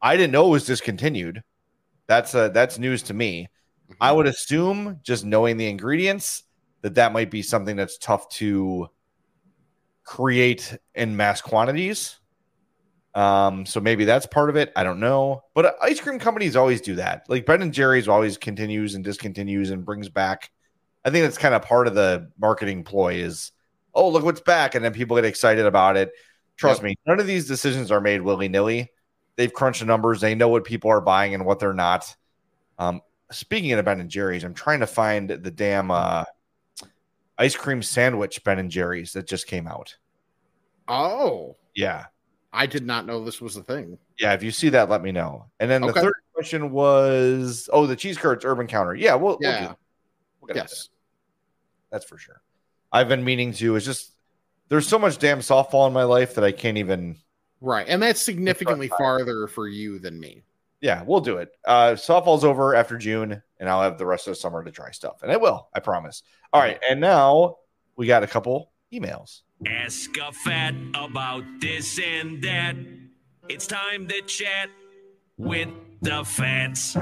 [0.00, 1.42] I didn't know it was discontinued.
[2.08, 3.48] That's uh, that's news to me.
[4.00, 6.44] I would assume, just knowing the ingredients,
[6.80, 8.88] that that might be something that's tough to
[10.04, 12.18] create in mass quantities.
[13.14, 14.72] Um, so maybe that's part of it.
[14.74, 17.26] I don't know, but uh, ice cream companies always do that.
[17.28, 20.50] Like Ben and Jerry's always continues and discontinues and brings back.
[21.04, 23.52] I think that's kind of part of the marketing ploy is,
[23.94, 26.10] oh look what's back, and then people get excited about it.
[26.56, 26.84] Trust Yep.
[26.84, 28.90] me, none of these decisions are made willy nilly.
[29.36, 30.20] They've crunched the numbers.
[30.20, 32.14] They know what people are buying and what they're not.
[32.78, 36.24] Um, speaking of Ben and Jerry's, I'm trying to find the damn uh,
[37.38, 39.96] ice cream sandwich Ben and Jerry's that just came out.
[40.88, 42.06] Oh, Yeah,
[42.52, 43.96] I did not know this was a thing.
[44.18, 44.34] yeah.
[44.34, 45.46] If you see that, let me know.
[45.60, 46.00] And then the Okay.
[46.02, 48.94] third question was, oh, the cheese curds urban counter.
[48.94, 49.76] Yeah, we'll, we'll do.
[50.40, 50.70] We'll get Yes.
[50.70, 50.88] that.
[51.90, 52.42] that's for sure.
[52.90, 53.76] I've been meaning to.
[53.76, 54.12] It's just
[54.68, 57.16] there's so much damn softball in my life that I can't even.
[57.62, 57.86] Right.
[57.88, 60.42] And that's significantly farther for you than me.
[60.80, 61.50] Yeah, we'll do it.
[61.64, 64.90] Uh, softball's over after June, and I'll have the rest of the summer to try
[64.90, 65.68] stuff, and I will.
[65.72, 66.24] I promise.
[66.52, 67.58] All right, and now
[67.94, 69.42] we got a couple emails.
[69.64, 72.74] Ask a fat about this and that.
[73.48, 74.70] It's time to chat
[75.38, 75.68] with
[76.00, 76.96] the fats.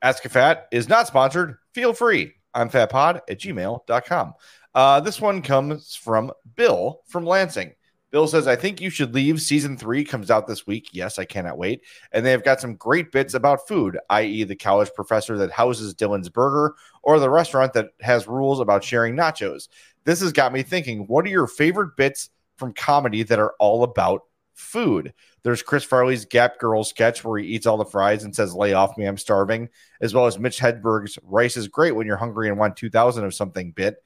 [0.00, 1.58] Ask a Fat is not sponsored.
[1.74, 2.32] Feel free.
[2.54, 4.34] I'm fatpod at gmail.com.
[4.74, 7.74] Uh, this one comes from Bill from Lansing.
[8.12, 9.40] Bill says, I think you should leave.
[9.40, 10.90] Season three comes out this week.
[10.92, 11.82] Yes, I cannot wait.
[12.12, 16.28] And they've got some great bits about food, i.e., the college professor that houses Dylan's
[16.28, 19.68] Burger or the restaurant that has rules about sharing nachos.
[20.04, 23.82] This has got me thinking, what are your favorite bits from comedy that are all
[23.82, 25.14] about food?
[25.42, 28.74] There's Chris Farley's Gap Girl sketch where he eats all the fries and says, Lay
[28.74, 29.70] off me, I'm starving,
[30.02, 33.34] as well as Mitch Hedberg's Rice is great when you're hungry and want 2000 of
[33.34, 33.96] something bit.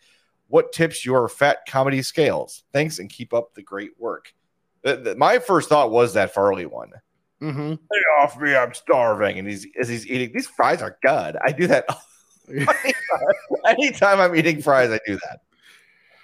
[0.48, 2.64] What tips your fat comedy scales?
[2.72, 4.32] Thanks and keep up the great work.
[4.82, 6.92] The- the- my first thought was that Farley one.
[7.42, 7.74] Mm-hmm.
[8.20, 9.38] Off me, I'm starving.
[9.38, 11.36] And he's as he's eating, these fries are good.
[11.44, 11.86] I do that
[13.66, 15.40] anytime I'm eating fries, I do that.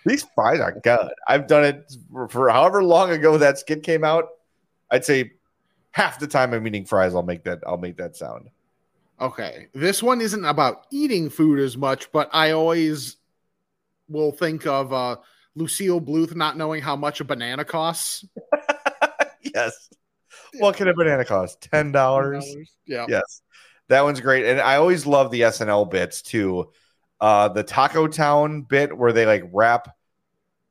[0.05, 1.11] These fries are good.
[1.29, 4.29] I've done it for, for however long ago that skit came out.
[4.91, 5.33] I'd say
[5.93, 8.49] half the time I'm eating fries, I'll make that I'll make that sound.
[9.20, 9.68] Okay.
[9.75, 13.16] This one isn't about eating food as much, but I always
[14.12, 15.16] will think of uh,
[15.54, 18.24] Lucille Bluth not knowing how much a banana costs.
[19.54, 19.90] yes.
[20.58, 21.60] What can a banana cost?
[21.60, 22.46] Ten dollars.
[22.86, 23.06] Yeah.
[23.08, 23.42] Yes.
[23.88, 24.46] That one's great.
[24.46, 26.70] And I always love the SNL bits too.
[27.20, 29.88] Uh the Taco Town bit where they like wrap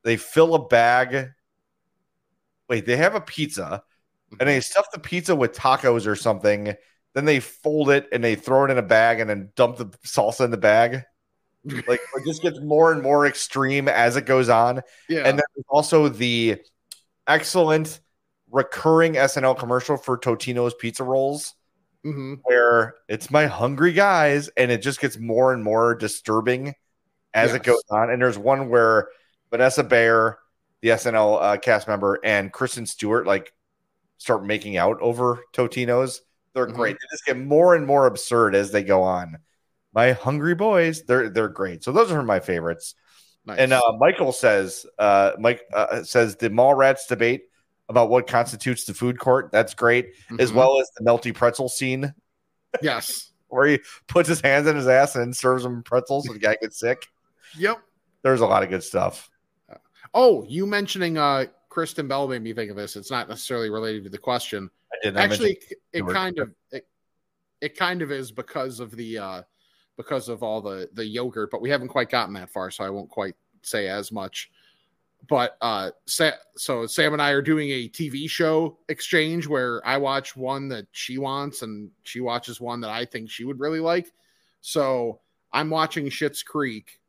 [0.03, 1.31] they fill a bag.
[2.69, 3.83] Wait, they have a pizza
[4.39, 6.73] and they stuff the pizza with tacos or something.
[7.13, 9.85] Then they fold it and they throw it in a bag and then dump the
[10.05, 11.03] salsa in the bag.
[11.65, 14.81] Like it just gets more and more extreme as it goes on.
[15.09, 15.19] Yeah.
[15.19, 16.57] And then there's also the
[17.27, 17.99] excellent
[18.49, 21.53] recurring SNL commercial for Totino's pizza rolls
[22.03, 26.73] hmm where it's my hungry guys and it just gets more and more disturbing
[27.33, 28.09] as it goes on.
[28.09, 29.09] And there's one where
[29.51, 30.39] Vanessa Bayer,
[30.81, 33.53] the SNL uh, cast member, and Kristen Stewart like
[34.17, 36.21] start making out over Totino's.
[36.53, 36.75] They're Mhm.
[36.75, 36.97] great.
[36.99, 39.37] They just get more and more absurd as they go on.
[39.93, 41.83] My hungry boys, they're they're great.
[41.83, 42.95] So those are my favorites.
[43.45, 43.59] Nice.
[43.59, 47.43] And uh, Michael says, uh, Mike uh, says the mall rats debate
[47.89, 49.51] about what constitutes the food court.
[49.51, 50.55] That's great, as Mhm.
[50.55, 52.13] well as the melty pretzel scene
[52.81, 53.31] yes.
[53.49, 56.55] where he puts his hands in his ass and serves him pretzels and the guy
[56.61, 57.07] gets sick.
[57.57, 57.81] Yep.
[58.21, 59.29] There's a lot of good stuff.
[60.13, 62.95] Oh, you mentioning uh Kristen Bell made me think of this.
[62.95, 64.69] It's not necessarily related to the question.
[64.93, 65.57] I did not Actually,
[65.93, 66.85] it kind of it,
[67.59, 69.41] it kind of is because of the uh
[70.01, 72.89] because of all the the yogurt, but we haven't quite gotten that far, so I
[72.89, 74.51] won't quite say as much.
[75.29, 79.97] But uh Sa- so Sam and I are doing a TV show exchange where I
[79.97, 83.79] watch one that she wants and she watches one that I think she would really
[83.79, 84.11] like.
[84.61, 85.19] So
[85.53, 86.99] I'm watching Schitt's Creek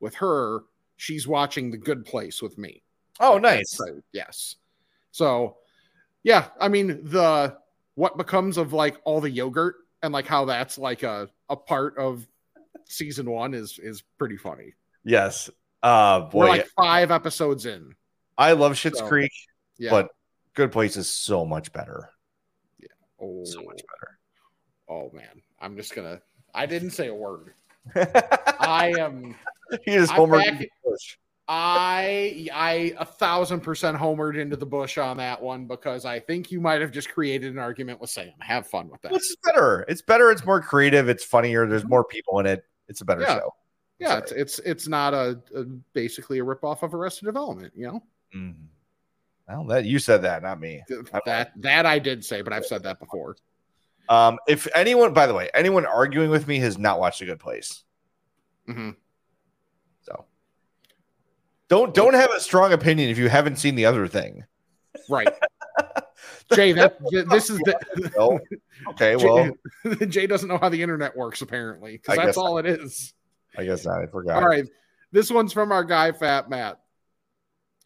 [0.00, 0.60] with her.
[0.96, 2.82] She's watching The Good Place with me.
[3.20, 3.70] Oh, nice.
[3.70, 4.56] So, yes.
[5.10, 5.56] So,
[6.22, 7.56] yeah, I mean the
[7.94, 11.96] what becomes of like all the yogurt and like how that's like a a part
[11.98, 12.26] of
[12.88, 14.72] season one is is pretty funny.
[15.04, 15.50] Yes.
[15.82, 17.94] Uh, boy, We're like five episodes in.
[18.38, 19.32] I love Schitt's So, Creek,
[19.78, 19.90] Yeah.
[19.90, 20.08] but
[20.54, 22.08] Good Place is so much better.
[22.78, 22.88] Yeah.
[23.20, 24.18] Oh, So much better.
[24.88, 26.20] oh man, I'm just gonna.
[26.54, 27.54] I didn't say a word.
[27.94, 29.34] I am.
[29.84, 31.16] He I'm homered back- into the bush.
[31.46, 36.50] I I a thousand percent homered into the bush on that one because I think
[36.50, 38.30] you might have just created an argument with Sam.
[38.38, 39.12] Have fun with that.
[39.12, 39.84] Is better.
[39.86, 40.30] It's better.
[40.30, 41.10] It's more creative.
[41.10, 41.66] It's funnier.
[41.66, 42.64] There's more people in it.
[42.88, 43.36] It's a better Yeah.
[43.38, 43.54] show.
[44.00, 45.62] Yeah, it's it's it's not a, a
[45.92, 47.72] basically a ripoff of Arrested Development.
[47.76, 48.02] You know
[48.34, 48.66] Mhm.
[49.48, 50.82] Well, that you said that, not me.
[51.24, 53.36] that that I did say, but I've said that before.
[54.08, 57.38] Um, if anyone, by the way, anyone arguing with me has not watched A Good
[57.40, 57.84] Place.
[58.66, 58.90] hmm
[60.02, 60.24] So
[61.68, 64.44] don't don't have a strong opinion if you haven't seen the other thing.
[65.08, 65.32] Right,
[66.54, 66.72] Jay.
[66.72, 66.98] That
[67.30, 68.40] this is the.
[68.88, 69.50] Okay, well,
[69.84, 73.14] Jay, Jay doesn't know how the internet works apparently because that's all it is.
[73.56, 74.02] I guess not.
[74.02, 74.42] I forgot.
[74.42, 74.66] All right.
[75.12, 76.80] This one's from our guy, Fat Matt.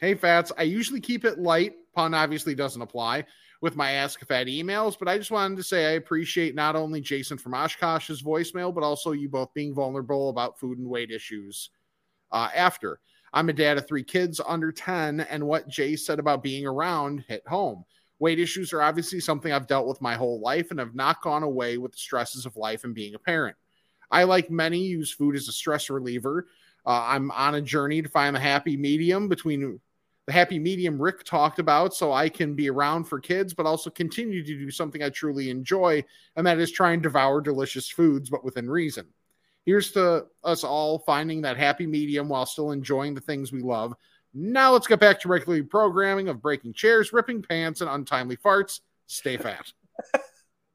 [0.00, 0.50] Hey, Fats.
[0.56, 1.74] I usually keep it light.
[1.94, 3.26] Pun obviously doesn't apply
[3.60, 7.00] with my Ask Fat emails, but I just wanted to say I appreciate not only
[7.00, 11.70] Jason from Oshkosh's voicemail, but also you both being vulnerable about food and weight issues
[12.32, 12.98] uh, after.
[13.32, 17.24] I'm a dad of three kids under 10, and what Jay said about being around
[17.28, 17.84] hit home.
[18.18, 21.42] Weight issues are obviously something I've dealt with my whole life and have not gone
[21.42, 23.56] away with the stresses of life and being a parent.
[24.10, 26.48] I, like many, use food as a stress reliever.
[26.84, 29.78] Uh, I'm on a journey to find the happy medium between
[30.28, 33.88] the happy medium Rick talked about so I can be around for kids, but also
[33.88, 36.04] continue to do something I truly enjoy,
[36.36, 39.06] and that is try and devour delicious foods, but within reason.
[39.68, 43.92] Here's to us all finding that happy medium while still enjoying the things we love.
[44.32, 48.80] Now let's get back to regular programming of breaking chairs, ripping pants, and untimely farts.
[49.08, 49.70] Stay fat.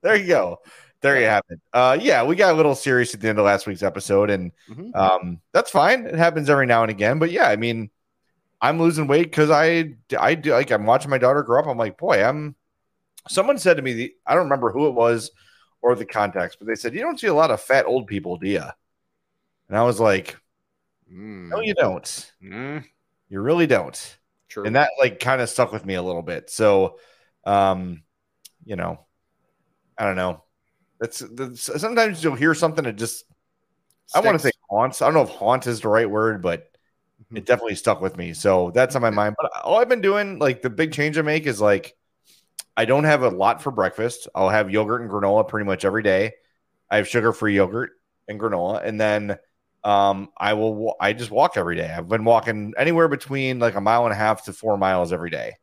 [0.03, 0.59] There you go.
[1.01, 1.59] There you have it.
[1.73, 4.51] Uh, yeah, we got a little serious at the end of last week's episode, and
[4.69, 4.95] Mhm.
[4.95, 6.05] um, that's fine.
[6.05, 7.17] It happens every now and again.
[7.17, 7.89] But yeah, I mean,
[8.61, 11.67] I'm losing weight because I I do like I'm watching my daughter grow up.
[11.67, 12.55] I'm like, boy, I'm.
[13.27, 15.31] Someone said to me, the, I don't remember who it was
[15.81, 18.37] or the context, but they said you don't see a lot of fat old people,
[18.37, 18.63] do you?
[19.69, 20.37] And I was like,
[21.51, 22.31] no, you don't.
[22.43, 22.83] Mm,
[23.29, 24.17] You really don't.
[24.49, 24.65] true.
[24.65, 26.49] And that like kind of stuck with me a little bit.
[26.49, 26.97] So,
[27.45, 28.03] um,
[28.65, 29.05] you know,
[29.97, 30.43] I don't know.
[30.99, 33.25] That's, that's sometimes you'll hear something that just
[34.15, 35.01] I want to say haunts.
[35.01, 36.69] I don't know if haunt is the right word, but
[37.31, 37.37] Mhm.
[37.37, 38.33] it definitely stuck with me.
[38.33, 39.35] So that's on my mind.
[39.41, 41.95] But all I've been doing, like the big change I make is like
[42.75, 44.27] I don't have a lot for breakfast.
[44.35, 46.33] I'll have yogurt and granola pretty much every day.
[46.89, 47.91] I have sugar free yogurt
[48.27, 49.37] and granola, and then
[49.83, 50.95] um, I will.
[50.99, 51.89] I just walk every day.
[51.91, 55.29] I've been walking anywhere between like a mile and a half to four miles every
[55.29, 55.53] day.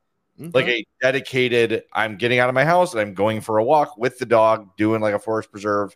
[0.55, 1.83] Like a dedicated.
[1.93, 4.75] I'm getting out of my house and I'm going for a walk with the dog,
[4.79, 5.95] doing like a forest preserve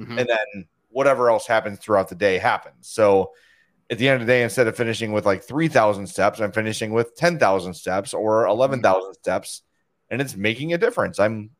[0.00, 0.18] Mhm.
[0.18, 2.88] and then whatever else happens throughout the day happens.
[2.88, 3.30] So
[3.90, 6.92] at the end of the day, instead of finishing with like 3,000 steps, I'm finishing
[6.92, 9.62] with 10,000 steps or 11,000 steps,
[10.10, 11.20] and it's making a difference.
[11.20, 11.50] I'm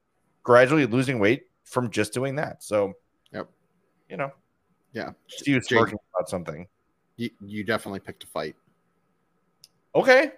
[0.43, 2.65] gradually losing weight from just doing that.
[2.65, 2.95] So
[3.33, 3.49] yep,
[4.09, 4.33] you know,
[4.93, 5.11] Yeah.
[5.29, 6.67] Jake, smirking about something.
[7.17, 8.57] you, you definitely picked a fight.
[9.95, 10.33] Okay.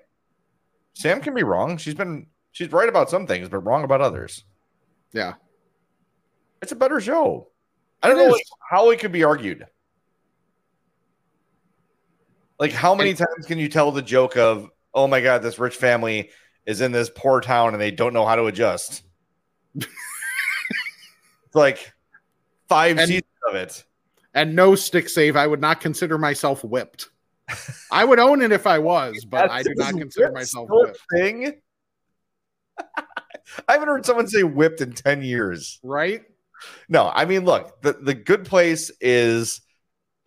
[0.95, 1.77] Sam can be wrong.
[1.79, 4.45] She's been she's right about some things, but wrong about others.
[5.13, 5.35] Yeah.
[6.63, 7.49] It's a better show.
[8.03, 8.43] I don't It know is.
[8.69, 9.67] how it could be argued.
[12.59, 15.77] Like, how many times can you tell the joke of, oh my God, this rich
[15.77, 16.31] family
[16.65, 19.03] is in this poor town and they don't know how to adjust?
[19.75, 19.87] it's
[21.55, 21.93] like
[22.69, 23.85] five And- seasons of it.
[24.37, 25.35] And no stick save.
[25.35, 27.09] I would not consider myself whipped.
[27.91, 30.99] I would own it if I was, but I do not consider myself whipped.
[31.13, 31.55] thing.
[33.69, 35.79] I haven't heard someone say whipped in 10 years.
[35.83, 36.23] Right?
[36.89, 39.61] No, I mean, look, the, the good place is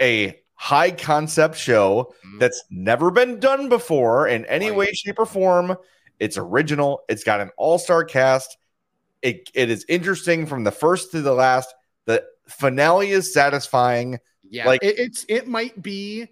[0.01, 2.39] a high concept show Mhm.
[2.39, 4.77] that's never been done before in any Right.
[4.77, 5.75] way, shape, or form.
[6.19, 8.57] It's original, it's got an all star cast.
[9.21, 11.73] It, it is interesting from the first to the last.
[12.05, 14.19] The finale is satisfying.
[14.49, 14.67] Yeah.
[14.67, 16.27] Like- it, it's it might be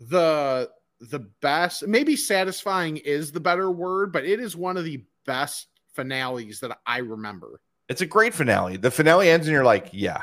[0.00, 1.86] the the best.
[1.86, 6.78] Maybe satisfying is the better word, but it is one of the best finales that
[6.86, 7.60] I remember.
[7.88, 8.76] It's a great finale.
[8.76, 10.22] The finale ends, and you're like, yeah,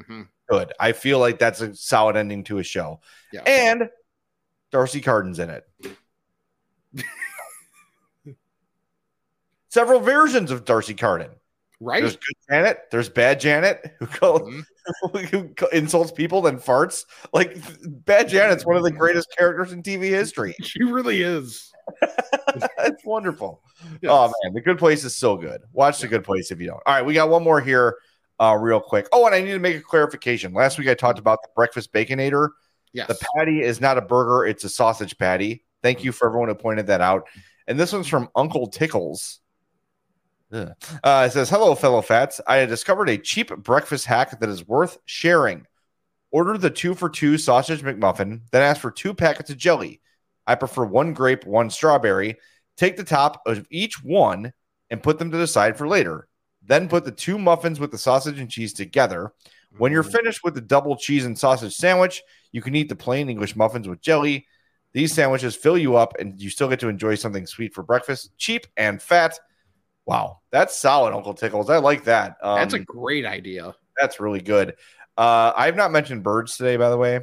[0.00, 0.28] Mhm.
[0.48, 0.72] good.
[0.78, 3.00] I feel like that's a solid ending to a show.
[3.32, 3.42] Yeah.
[3.42, 3.88] And
[4.70, 5.64] D'Arcy Carden's in it.
[9.68, 11.30] Several versions of Darcy Carden.
[11.84, 12.00] Right?
[12.00, 12.78] There's good Janet.
[12.90, 14.64] There's bad Janet who Mhm.
[15.30, 17.04] who insults people then farts.
[17.32, 17.56] Like
[18.04, 20.54] bad Janet's one of the greatest characters in TV history.
[20.62, 21.70] She really is.
[22.02, 23.62] it's wonderful.
[24.00, 24.10] Yes.
[24.12, 25.60] Oh man, the Good Place is so good.
[25.72, 26.80] Watch the Good Place if you don't.
[26.86, 27.96] All right, we got one more here,
[28.40, 29.06] uh, real quick.
[29.12, 30.52] Oh, and I need to make a clarification.
[30.54, 32.50] Last week I talked about the breakfast baconator.
[32.92, 33.08] Yes.
[33.08, 35.64] The patty is not a burger; it's a sausage patty.
[35.82, 37.28] Thank you for everyone who pointed that out.
[37.66, 39.40] And this one's from Uncle Tickles.
[40.54, 42.40] Uh, it says, "Hello, fellow fats.
[42.46, 45.66] I had discovered a cheap breakfast hack that is worth sharing.
[46.30, 50.00] Order the two for two sausage McMuffin, then ask for two packets of jelly.
[50.46, 52.36] I prefer one grape, one strawberry.
[52.76, 54.52] Take the top of each one
[54.90, 56.28] and put them to the side for later.
[56.62, 59.32] Then put the two muffins with the sausage and cheese together.
[59.78, 62.22] When you're finished with the double cheese and sausage sandwich,
[62.52, 64.46] you can eat the plain English muffins with jelly.
[64.92, 68.36] These sandwiches fill you up and you still get to enjoy something sweet for breakfast,
[68.38, 69.38] cheap and fat.
[70.06, 71.70] Wow, that's solid, Uncle Tickles.
[71.70, 72.36] I like that.
[72.42, 73.74] Um, That's a great idea.
[73.98, 74.74] that's really good.
[75.16, 77.20] Uh, I have not mentioned birds today, by the way,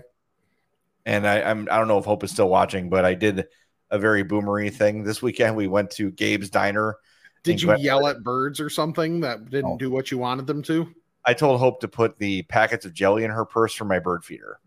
[1.06, 3.46] and I, I'm I don't know if Hope is still watching, but I did
[3.92, 5.56] a very boomery thing this weekend.
[5.56, 6.96] We went to Gabe's Diner.
[7.44, 10.64] Did you Glen- yell at birds or something that didn't do what you wanted them
[10.64, 10.88] to?
[11.26, 14.24] I told Hope to put the packets of jelly in her purse for my bird
[14.26, 14.60] feeder.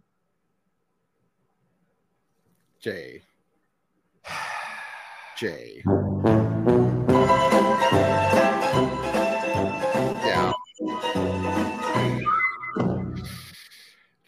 [2.80, 3.22] Jay.
[5.36, 5.82] Jay.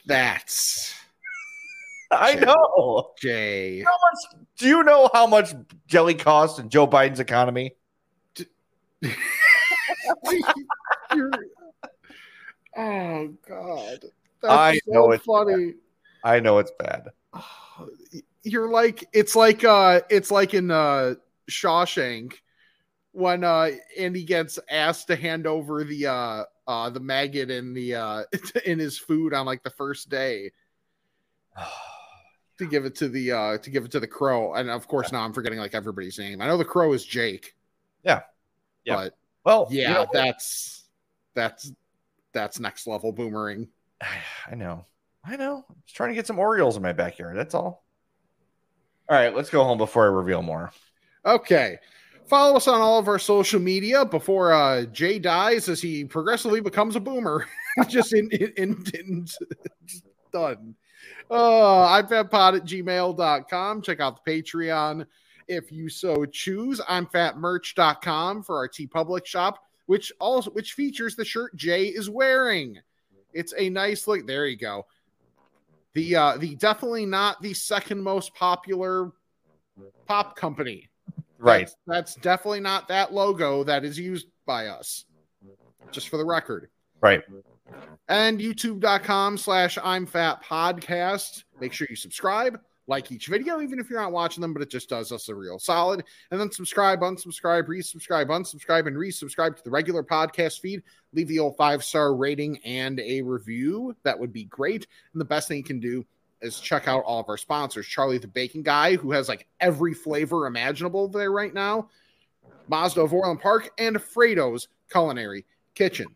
[0.07, 0.95] That's
[2.11, 2.47] I Shit.
[2.47, 3.11] know.
[3.21, 3.83] Jay.
[3.83, 5.55] How much, do you know how much
[5.87, 7.75] jelly costs in Joe Biden's economy?
[12.77, 14.05] Oh God.
[14.43, 15.75] That's I so know it's funny.
[16.23, 17.09] I know it's bad.
[18.43, 21.15] You're like it's like uh it's like in uh
[21.51, 22.35] Shawshank
[23.13, 27.95] when uh Andy gets asked to hand over the uh uh the maggot in the
[27.95, 28.23] uh
[28.65, 30.51] in his food on like the first day
[32.59, 35.13] to give it to the uh to give it to the crow and of course
[35.13, 36.41] now I'm forgetting like everybody's name.
[36.41, 37.55] I know the crow is Jake.
[38.03, 38.23] Yeah.
[38.85, 38.97] Yeah.
[38.97, 40.85] But Well, yeah, you know, that's
[41.35, 41.73] that's
[42.33, 43.69] that's next level boomerang.
[44.51, 44.87] I know.
[45.25, 45.65] I know.
[45.69, 47.37] I'm just trying to get some Orioles in my backyard.
[47.37, 47.85] That's all.
[49.09, 50.71] All right, let's go home before I reveal more.
[51.25, 51.79] Okay.
[52.27, 56.61] Follow us on all of our social media before uh, Jay dies as he progressively
[56.61, 57.47] becomes a boomer.
[57.89, 59.27] just in, in, in, in
[59.87, 60.75] just done.
[61.31, 63.83] Uh, iPadPod at gmail.com.
[63.83, 65.07] Check out the Patreon
[65.49, 66.81] if you so choose.
[66.89, 72.79] I'm fatmerch.com for our TeePublic shop, which also which features the shirt Jay is wearing.
[73.33, 74.27] It's a nice look.
[74.27, 74.87] There you go.
[75.95, 79.13] The uh the definitely not the second most popular
[80.07, 80.89] pop company.
[81.39, 81.61] Right.
[81.61, 85.05] That's, that's definitely not that logo that is used by us.
[85.91, 86.69] Just for the record.
[87.01, 87.23] Right.
[88.09, 91.45] And youtube.com slash I'm fat podcast.
[91.61, 94.71] Make sure you subscribe, like each video, even if you're not watching them, but it
[94.71, 96.05] just does us a real solid.
[96.31, 100.83] And then subscribe, unsubscribe, resubscribe, unsubscribe, and resubscribe to the regular podcast feed.
[101.13, 103.95] Leave the old five star rating and a review.
[104.05, 104.87] That would be great.
[105.13, 106.05] And the best thing you can do
[106.47, 107.87] is check out all of our sponsors.
[107.87, 111.89] Charlie the Bacon Guy, who has like every flavor imaginable there right now.
[112.69, 115.45] Mazda of Orland Park and Frato's Culinary
[115.75, 116.07] Kitchen.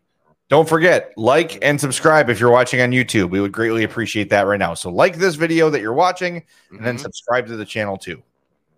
[0.49, 3.29] Don't forget, like and subscribe if you're watching on YouTube.
[3.29, 4.73] We would greatly appreciate that right now.
[4.73, 7.01] So, like this video that you're watching, and then Mhm.
[7.01, 8.21] subscribe to the channel too.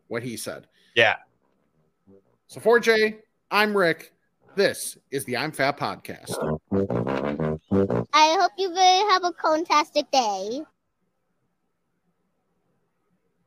[0.08, 0.68] What he said.
[0.96, 1.16] Yeah.
[2.46, 4.14] So for Jay, I'm Rick.
[4.56, 6.38] This is the I'm Fat podcast.
[8.14, 10.62] I hope you very have a fantastic day.